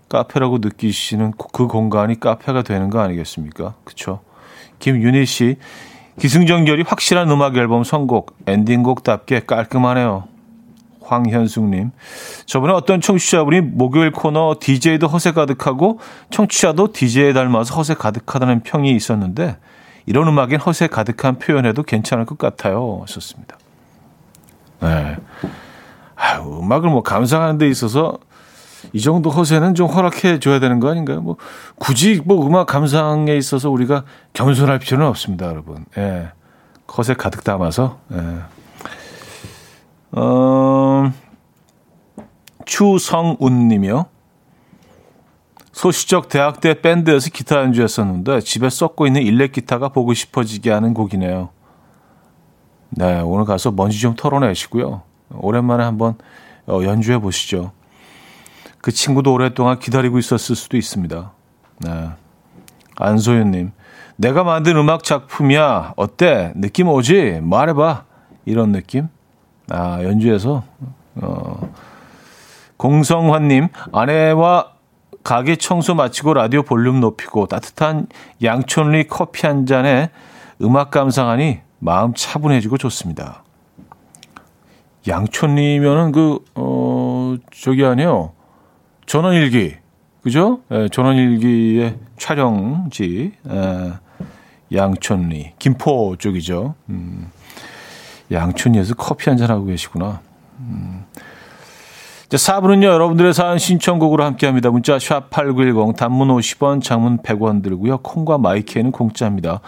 [0.09, 3.75] 카페라고 느끼시는 그 공간이 카페가 되는 거 아니겠습니까?
[3.85, 4.21] 그쵸?
[4.79, 5.57] 김윤희 씨,
[6.19, 10.25] 기승전결이 확실한 음악 앨범 선곡, 엔딩곡답게 깔끔하네요.
[11.03, 11.91] 황현숙님,
[12.47, 16.01] 저번에 어떤 청취자분이 목요일 코너 DJ도 허세 가득하고
[16.31, 19.59] 청취자도 DJ에 닮아서 허세 가득하다는 평이 있었는데
[20.07, 23.01] 이런 음악엔 허세 가득한 표현해도 괜찮을 것 같아요.
[23.03, 23.59] 하셨습니다.
[24.81, 25.17] 네.
[26.17, 28.19] 아유, 음악을 뭐 감상하는 데 있어서
[28.93, 31.21] 이 정도 허세는 좀 허락해 줘야 되는 거 아닌가요?
[31.21, 31.37] 뭐
[31.77, 35.85] 굳이 뭐 음악 감상에 있어서 우리가 겸손할 필요는 없습니다, 여러분.
[35.99, 36.29] 예.
[36.97, 38.39] 허세 가득 담아서 예.
[40.13, 41.13] 어,
[42.67, 44.07] 추성운 님이요.
[45.73, 51.49] 소시적 대학 때 밴드에서 기타 연주했었는데 집에 썩고 있는 일렉 기타가 보고 싶어지게 하는 곡이네요.
[52.91, 55.03] 네, 오늘 가서 먼지 좀 털어내시고요.
[55.33, 56.15] 오랜만에 한번
[56.67, 57.73] 어, 연주해 보시죠.
[58.85, 61.33] 그 친구도 오랫동안 기다리고 있었을 수도 있습니다.
[61.87, 62.11] 네.
[62.97, 63.73] 안소연님,
[64.17, 65.95] 내가 만든 음악 작품이야.
[65.97, 66.53] 어때?
[66.55, 67.41] 느낌 오지?
[67.43, 68.05] 말해봐.
[68.45, 69.09] 이런 느낌?
[69.71, 70.65] 아, 연주해서,
[71.15, 71.73] 어,
[72.77, 74.73] 공성환님, 아내와
[75.23, 78.09] 가게 청소 마치고 라디오 볼륨 높이고 따뜻한
[78.43, 80.11] 양촌리 커피 한 잔에
[80.61, 83.45] 음악 감상하니 마음 차분해지고 좋습니다.
[85.09, 88.35] 양촌리면은 그, 어, 저기 아니요.
[89.07, 89.77] 전원일기.
[90.23, 90.61] 그죠?
[90.71, 93.33] 예, 전원일기의 촬영지.
[93.51, 93.93] 예,
[94.73, 95.53] 양촌리.
[95.59, 96.75] 김포 쪽이죠.
[96.89, 97.31] 음,
[98.33, 100.21] 양촌리에서 커피 한 잔 하고 계시구나.
[100.61, 101.05] 음.
[102.31, 104.71] 자, 4부는요, 여러분들의 사연 신청곡으로 함께 합니다.
[104.71, 107.99] 문자 샵8910, 단문 50원, 장문 100원 들고요.
[107.99, 109.61] 콩과 마이크에는 공짜입니다.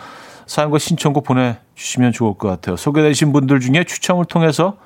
[0.47, 2.77] 사연과 신청곡 보내주시면 좋을 것 같아요.
[2.77, 4.79] 소개되신 분들 중에 추첨을 통해서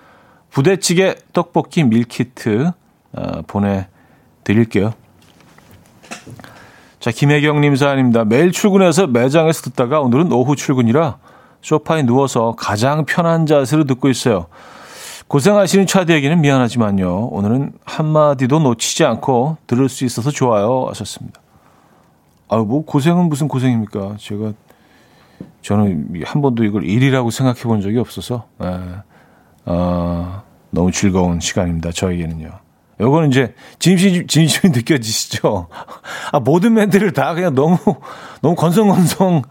[0.50, 2.72] 부대찌개 떡볶이 밀키트
[3.12, 3.86] 어, 보내
[4.50, 4.92] 드릴게요.
[6.98, 8.24] 자, 김혜경님 사연입니다.
[8.24, 11.18] 매일 출근해서 매장에서 듣다가 오늘은 오후 출근이라
[11.62, 14.46] 소파에 누워서 가장 편한 자세로 듣고 있어요.
[15.28, 17.28] 고생하시는 차디에게는 미안하지만요.
[17.28, 20.86] 오늘은 한마디도 놓치지 않고 들을 수 있어서 좋아요.
[20.88, 21.40] 하셨습니다.
[22.48, 24.16] 아유, 뭐, 고생은 무슨 고생입니까?
[24.18, 24.52] 제가,
[25.62, 28.80] 저는 한 번도 이걸 일이라고 생각해 본 적이 없어서, 예.
[29.66, 31.92] 어, 너무 즐거운 시간입니다.
[31.92, 32.69] 저에게는요.
[33.00, 35.68] 요거는 이제 진심, 진심이 느껴지시죠?
[36.32, 37.76] 아, 모든 멘트를 다 그냥 너무,
[38.42, 39.42] 너무 건성건성,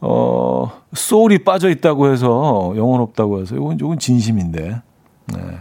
[0.00, 4.80] 어, 소울이 빠져 있다고 해서, 영혼 없다고 해서, 요건, 요건 진심인데.
[5.26, 5.58] 네.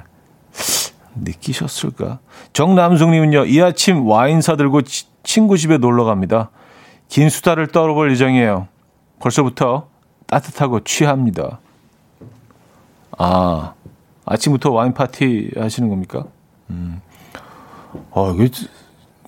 [1.16, 2.20] 느끼셨을까?
[2.54, 6.52] 정남숙님은요, 이 아침 와인 사들고 치, 친구 집에 놀러 갑니다.
[7.10, 8.68] 긴 수다를 떨어볼 예정이에요.
[9.20, 9.88] 벌써부터
[10.28, 11.60] 따뜻하고 취합니다.
[13.18, 13.74] 아,
[14.26, 16.26] 아침부터 와인 파티 하시는 겁니까?
[16.70, 17.02] 음.
[18.12, 18.50] 어, 이게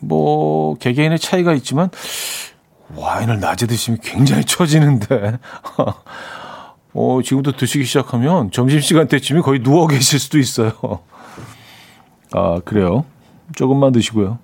[0.01, 1.89] 뭐, 개개인의 차이가 있지만,
[2.95, 5.39] 와인을 낮에 드시면 굉장히 처지는데.
[6.93, 10.71] 어, 지금부터 드시기 시작하면 점심시간 때쯤에 거의 누워 계실 수도 있어요.
[12.33, 13.05] 아, 그래요.
[13.55, 14.39] 조금만 드시고요.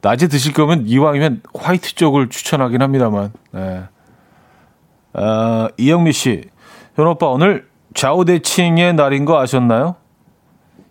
[0.00, 3.32] 낮에 드실 거면 이왕이면 화이트 쪽을 추천하긴 합니다만.
[3.52, 3.82] 네.
[5.12, 6.44] 아, 이영미 씨.
[6.94, 9.96] 현 오빠 오늘 좌우대칭의 날인 거 아셨나요?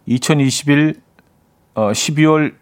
[0.05, 1.01] 2021
[1.77, 2.55] 어, 12월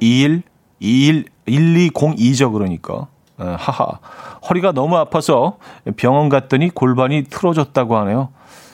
[0.00, 0.42] 2일
[0.80, 3.06] 2일 1202죠 그러니까.
[3.38, 4.00] 아, 하하.
[4.48, 5.58] 허리가 너무 아파서
[5.96, 8.30] 병원 갔더니 골반이 틀어졌다고 하네요.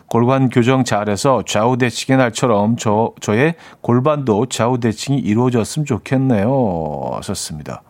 [0.06, 7.10] 골반 교정 잘해서 좌우 대칭의 날처럼 저, 저의 골반도 좌우 대칭이 이루어졌으면 좋겠네요.
[7.12, 7.82] 하셨습니다.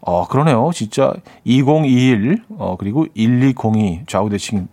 [0.00, 0.72] 어, 그러네요.
[0.74, 1.12] 진짜
[1.44, 4.66] 2021, 어, 그리고 1202 좌우 대칭.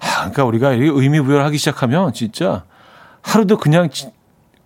[0.00, 2.64] 아, 그러니까 우리가 의미 부여를 하기 시작하면 진짜
[3.22, 3.88] 하루도 그냥,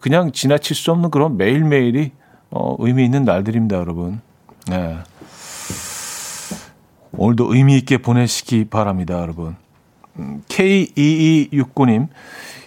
[0.02, 2.10] 그냥 지나칠 수 없는 그런 매일매일이
[2.50, 4.20] 어, 의미 있는 날들입니다, 여러분.
[4.68, 4.98] 네.
[7.12, 9.54] 오늘도 의미 있게 보내시기 바랍니다, 여러분.
[10.48, 12.08] K2269님,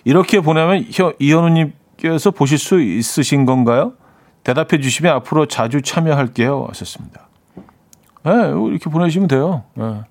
[0.05, 0.85] 이렇게 보내면
[1.19, 3.93] 이현우님께서 보실 수 있으신 건가요?
[4.45, 6.67] 대답해 주시면 앞으로 자주 참여할게요.
[6.69, 7.27] 하셨습니다.
[8.23, 9.63] 네, 이렇게 보내주시면 돼요.
[9.73, 10.01] 네.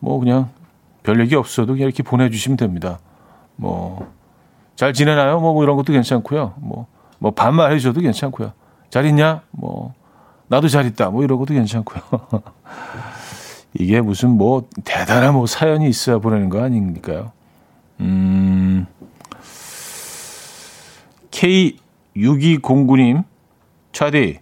[0.00, 0.50] 뭐, 그냥
[1.04, 2.98] 별 얘기 없어도 그냥 이렇게 보내주시면 됩니다.
[3.54, 4.12] 뭐,
[4.80, 5.40] 잘 지내나요?
[5.40, 6.54] 뭐, 뭐 이런 것도 괜찮고요.
[6.56, 6.86] 뭐,
[7.18, 8.54] 뭐, 반말 해줘도 괜찮고요.
[8.88, 9.42] 잘 있냐?
[9.50, 9.92] 뭐,
[10.48, 11.10] 나도 잘 있다.
[11.10, 12.00] 뭐, 이런 것도 괜찮고요.
[13.74, 17.32] 이게 무슨 뭐 대단한 뭐 사연이 있어야 보내는 거 아닙니까요?
[18.00, 18.86] 음,
[21.30, 23.24] K6209님,
[23.92, 24.38] 차디,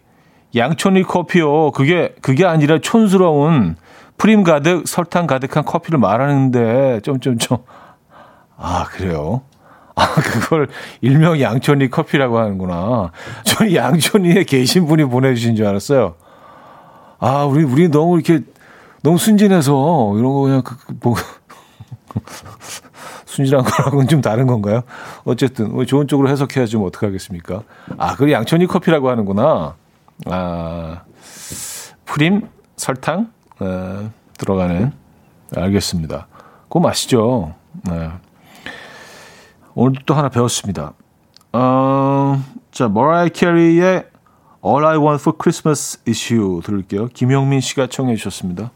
[0.55, 1.72] 양촌리 커피요.
[1.72, 3.74] 그게, 그게 아니라 촌스러운
[4.16, 7.59] 프림 가득, 설탕 가득한 커피를 말하는데, 점점점.
[8.57, 9.43] 아, 그래요?
[9.99, 10.68] 아, 그걸
[11.01, 13.11] 일명 양촌리 커피라고 하는구나.
[13.42, 16.14] 저는 양촌리에 계신 분이 보내주신 줄 알았어요.
[17.18, 18.44] 아, 우리, 우리 너무 이렇게
[19.03, 21.16] 너무 순진해서 이런 거 그냥 그, 그뭐
[23.26, 24.82] 순진한 거랑은 좀 다른 건가요?
[25.24, 27.62] 어쨌든 뭐 좋은 쪽으로 해석해야지 좀 어떡하겠습니까?
[27.96, 29.74] 아, 그걸 양천이 커피라고 하는구나.
[30.26, 31.03] 아,
[32.05, 34.92] 프림, 설탕 에, 들어가는
[35.57, 36.28] 알겠습니다.
[36.68, 37.55] 그거 맛있죠.
[37.84, 38.11] 네.
[39.79, 40.95] 오늘도 또 하나 배웠습니다.
[41.53, 44.07] 어, 자, 머라이 캐리의
[44.66, 47.07] All I Want for Christmas is You 들을게요.
[47.14, 48.72] 김영민 씨가 청해 주셨습니다.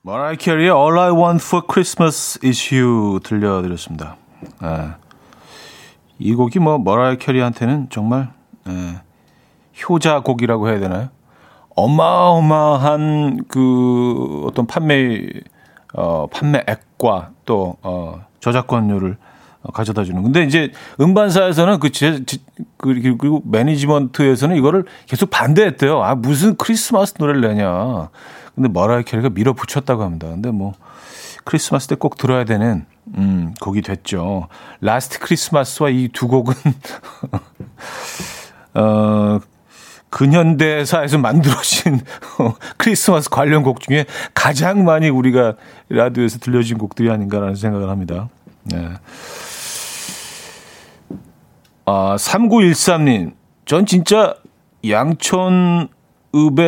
[0.00, 4.16] 마라이 캐리의 All I Want for Christmas is You 들려드렸습니다.
[4.62, 4.88] 네.
[6.18, 8.32] 이 곡이 뭐 머라이 캐리한테는 정말
[8.68, 9.02] 예,
[9.82, 11.10] 효자 곡이라고 해야 되나요?
[11.74, 15.26] 어마어마한 그 어떤 판매
[15.92, 19.18] 어 판매액과 또 어 저작권료를
[19.72, 20.22] 가져다 주는.
[20.22, 22.20] 근데 이제 음반사에서는 그, 제,
[22.76, 26.02] 그, 그리고 매니지먼트에서는 이거를 계속 반대했대요.
[26.02, 28.08] 아, 무슨 크리스마스 노래를 내냐.
[28.54, 30.28] 근데 머라이 캐리가 밀어붙였다고 합니다.
[30.28, 30.74] 근데 뭐,
[31.44, 32.86] 크리스마스 때 꼭 들어야 되는,
[33.16, 34.48] 음, 곡이 됐죠.
[34.80, 36.54] Last Christmas와 이 두 곡은,
[38.74, 39.38] 어,
[40.10, 42.00] 근현대사에서 만들어진
[42.78, 45.54] 크리스마스 관련 곡 중에 가장 많이 우리가
[45.88, 48.28] 라디오에서 들려진 곡들이 아닌가라는 생각을 합니다.
[48.64, 48.88] 네.
[51.86, 53.32] 아, 3913님.
[53.64, 54.34] 전 진짜
[54.88, 55.88] 양천읍에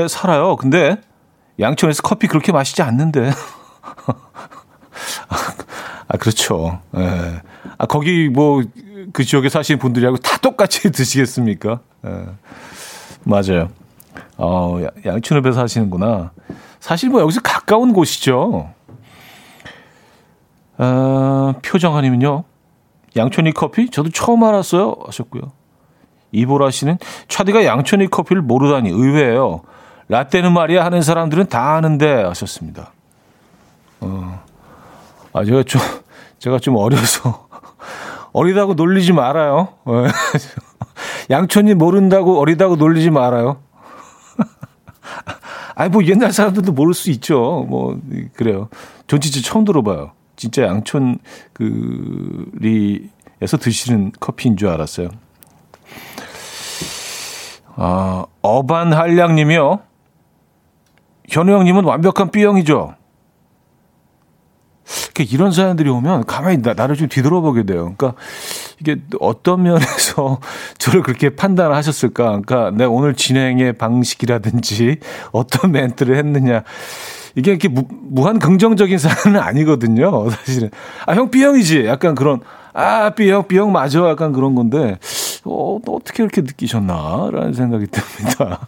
[0.08, 0.56] 살아요.
[0.56, 0.96] 근데
[1.60, 3.30] 양천에서 커피 그렇게 마시지 않는데.
[6.08, 6.80] 아, 그렇죠.
[6.96, 7.00] 예.
[7.00, 7.42] 네.
[7.76, 8.62] 아, 거기 뭐
[9.12, 11.80] 그 지역에 사시는 분들이하고 다 똑같이 드시겠습니까?
[12.04, 12.08] 예.
[12.08, 12.26] 네.
[13.24, 13.70] 맞아요.
[14.36, 16.30] 어, 양천읍에 사시는구나.
[16.80, 18.70] 사실 뭐 여기서 가까운 곳이죠.
[20.78, 22.44] 어, 표정하님은요.
[23.16, 23.90] 양천이 커피?
[23.90, 24.96] 저도 처음 알았어요.
[25.06, 25.52] 하셨고요.
[26.32, 26.98] 이보라 씨는
[27.28, 29.62] 차디가 양천이 커피를 모르다니 의외예요.
[30.08, 32.92] 라떼는 말이야 하는 사람들은 다 아는데 하셨습니다.
[34.00, 34.42] 어,
[35.32, 35.80] 아, 제가 좀,
[36.38, 37.48] 제가 좀 어려서.
[38.32, 39.68] 어리다고 놀리지 말아요.
[39.84, 40.04] 어.
[41.30, 43.58] 양천이 모른다고 어리다고 놀리지 말아요.
[45.74, 47.66] 아니, 뭐 옛날 사람들도 모를 수 있죠.
[47.68, 47.98] 뭐,
[48.34, 48.68] 그래요.
[49.06, 50.12] 전 진짜 처음 들어봐요.
[50.38, 51.18] 진짜 양촌
[51.52, 55.08] 그리에서 드시는 커피인 줄 알았어요.
[57.74, 59.80] 아, 어반 한량님이요.
[61.28, 62.94] 현우 형님은 완벽한 B형이죠.
[65.24, 67.94] 이런 사연들이 오면 가만히 나, 나를 좀 뒤돌아보게 돼요.
[67.96, 68.14] 그러니까
[68.80, 70.38] 이게 어떤 면에서
[70.78, 72.40] 저를 그렇게 판단을 하셨을까?
[72.40, 75.00] 그러니까 내가 오늘 진행의 방식이라든지
[75.32, 76.62] 어떤 멘트를 했느냐.
[77.34, 80.30] 이게 이렇게 무, 무한 긍정적인 사연은 아니거든요.
[80.30, 80.70] 사실은.
[81.06, 81.86] 아, 형 B형이지.
[81.86, 82.40] 약간 그런,
[82.72, 84.08] 아, B형, B형 맞아.
[84.08, 84.98] 약간 그런 건데,
[85.44, 87.30] 어, 어떻게 그렇게 느끼셨나?
[87.32, 88.66] 라는 생각이 듭니다.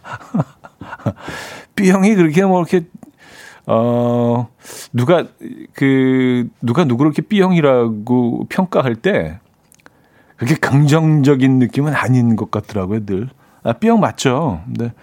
[1.75, 2.85] B형이 그렇게 뭐 이렇게,
[3.67, 4.47] 어,
[4.93, 5.25] 누가,
[5.73, 9.39] 그, 누가 누구를 이렇게 B형이라고 평가할 때,
[10.35, 13.29] 그렇게 긍정적인 느낌은 아닌 것 같더라고요, 늘.
[13.63, 14.61] 아, B형 맞죠.
[14.65, 14.93] 근데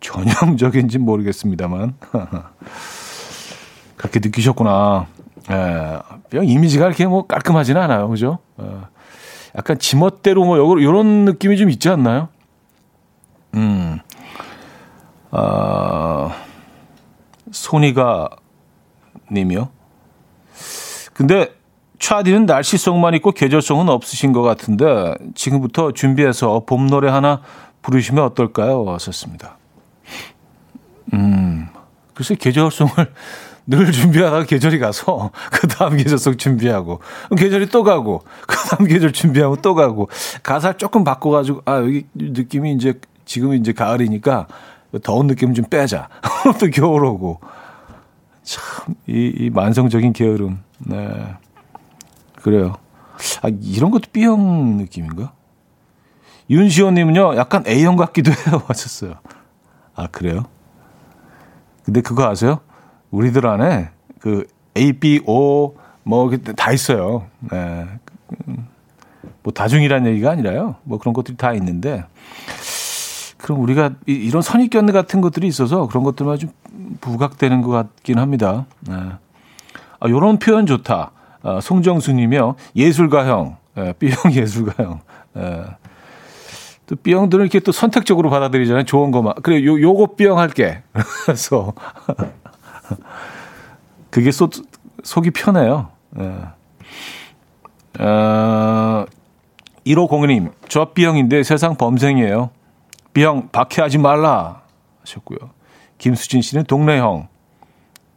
[0.00, 1.94] 전형적인지 모르겠습니다만.
[3.96, 5.06] 그렇게 느끼셨구나.
[5.50, 5.98] 예,
[6.30, 8.08] 그냥 이미지가 이렇게 뭐 깔끔하지는 않아요.
[8.08, 8.38] 그죠?
[8.60, 8.66] 예,
[9.56, 12.28] 약간 지멋대로 뭐 요런 느낌이 좀 있지 않나요?
[13.54, 13.98] 음.
[15.30, 16.30] 아,
[17.50, 18.30] 소니가
[19.32, 19.68] 님이요.
[21.14, 21.54] 근데
[21.98, 27.40] 차디는 날씨성만 있고 계절성은 없으신 것 같은데 지금부터 준비해서 봄 노래 하나
[27.84, 28.84] 부르시면 어떨까요?
[28.94, 29.58] 하셨습니다.
[31.12, 31.68] 음,
[32.14, 32.92] 글쎄 계절성을
[33.66, 37.00] 늘 준비하다가 계절이 가서 그 다음 계절성 준비하고
[37.36, 40.08] 계절이 또 가고 그 다음 계절 준비하고 또 가고
[40.42, 44.48] 가사 조금 바꿔가지고 아 여기 느낌이 이제 지금은 이제 가을이니까
[45.02, 46.08] 더운 느낌 좀 빼자.
[46.60, 47.40] 또 겨울 오고.
[48.42, 50.60] 참이 이 만성적인 게으름.
[50.78, 51.34] 네.
[52.42, 52.76] 그래요.
[53.42, 55.32] 아 이런 것도 B형 느낌인가
[56.50, 59.14] 윤시호님은요 약간 A형 같기도 해요 하셨어요
[59.94, 60.44] 아 그래요
[61.84, 62.60] 근데 그거 아세요?
[63.10, 65.74] 우리들 안에 그 A, B, O
[66.04, 67.26] 뭐 다 있어요.
[67.40, 67.86] 네.
[69.42, 70.76] 뭐 다중이라는 얘기가 아니라요.
[70.84, 72.04] 뭐 그런 것들이 다 있는데
[73.38, 76.50] 그럼 우리가 이, 런 선입견 같은 것들이 있어서 그런 것들만 좀
[77.00, 78.66] 부각되는 것 같긴 합니다.
[78.80, 78.94] 네.
[80.00, 81.10] 아, 요런 표현 좋다.
[81.42, 82.54] 아, 송정수님이요.
[82.76, 83.56] 예술가형.
[83.76, 85.00] 예, B형 예술가형.
[85.36, 85.64] 예.
[86.86, 88.84] 또 B형들은 이렇게 또 선택적으로 받아들이잖아요.
[88.84, 89.34] 좋은 거만.
[89.42, 90.82] 그래, 요, 요거 B형 할게.
[91.24, 91.72] 그래서.
[94.10, 94.52] 그게 속,
[95.02, 95.88] 속이 편해요.
[96.18, 98.02] 예.
[98.02, 99.06] 어,
[99.86, 102.50] 1501님, 저 B형인데 세상 범생이에요.
[103.12, 104.62] B형, 박해하지 말라.
[105.00, 105.38] 하셨고요.
[105.98, 107.28] 김수진 씨는 동네형.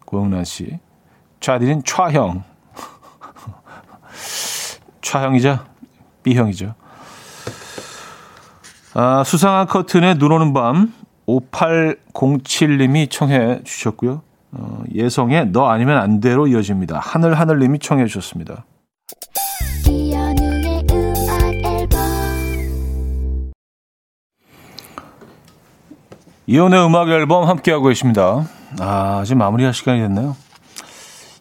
[0.05, 0.79] 고영란 씨.
[1.39, 2.43] 차디는 차형.
[5.01, 5.59] 차형이죠?
[6.23, 6.73] B형이죠.
[8.99, 10.91] 아, 수상한 커튼에 눈 오는 밤
[11.27, 14.21] 5807님이 청해 주셨고요.
[14.53, 16.97] 어, 예성의 너 아니면 안 돼로 이어집니다.
[16.99, 18.65] 하늘 하늘님이 청해 주셨습니다.
[26.47, 28.47] 이혼의 음악 앨범 함께하고 계십니다.
[28.79, 30.35] 아, 이제 마무리할 시간이 됐네요.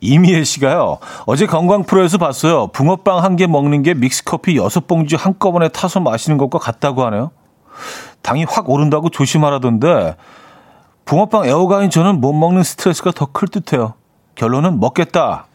[0.01, 0.99] 이미애 씨가요.
[1.27, 2.67] 어제 건강 프로에서 봤어요.
[2.69, 7.31] 붕어빵 한 개 먹는 게 믹스커피 여섯 봉지 한꺼번에 타서 마시는 것과 같다고 하네요.
[8.23, 10.17] 당이 확 오른다고 조심하라던데
[11.05, 13.95] 붕어빵 애호가인 저는 못 먹는 스트레스가 더 클 듯해요.
[14.35, 15.47] 결론은 먹겠다.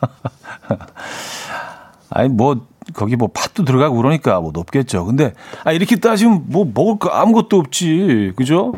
[2.10, 5.04] 아니 뭐 거기 뭐 팥도 들어가고 그러니까 뭐 높겠죠.
[5.04, 5.32] 근데
[5.64, 8.32] 아 이렇게 따지면 뭐 먹을 거 아무것도 없지.
[8.36, 8.72] 그죠?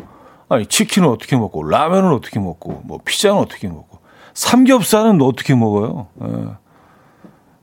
[0.49, 3.99] 아니 치킨은 어떻게 먹고 라면은 어떻게 먹고 뭐 피자는 어떻게 먹고
[4.33, 6.07] 삼겹살은 어떻게 먹어요?
[6.23, 6.45] 예.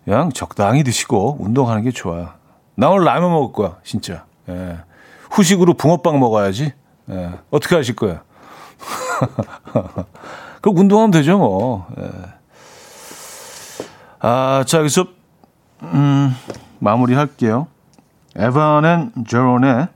[0.04, 2.28] 그냥 적당히 드시고 운동하는 게 좋아요.
[2.76, 4.24] 나 오늘 라면 먹을 거야, 진짜.
[4.48, 4.78] 예.
[5.36, 6.72] 후식으로 붕어빵 먹어야지.
[7.10, 7.30] 예.
[7.50, 8.20] 어떻게 하실 거예요?
[10.62, 11.86] 그 운동하면 되죠, 뭐.
[12.00, 12.10] 예.
[14.20, 15.06] 아, 자, 여기서,
[15.82, 16.34] 음,
[16.78, 17.68] 마무리 할게요.
[18.34, 19.88] Evan and Jaron의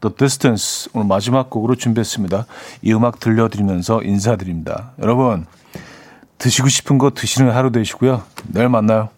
[0.00, 2.46] The Distance 오늘 마지막 곡으로 준비했습니다.
[2.82, 4.92] 이 음악 들려드리면서 인사드립니다.
[5.00, 5.46] 여러분,
[6.38, 8.22] 드시고 싶은 거 드시는 하루 되시고요.
[8.48, 9.08] 내일 만나요.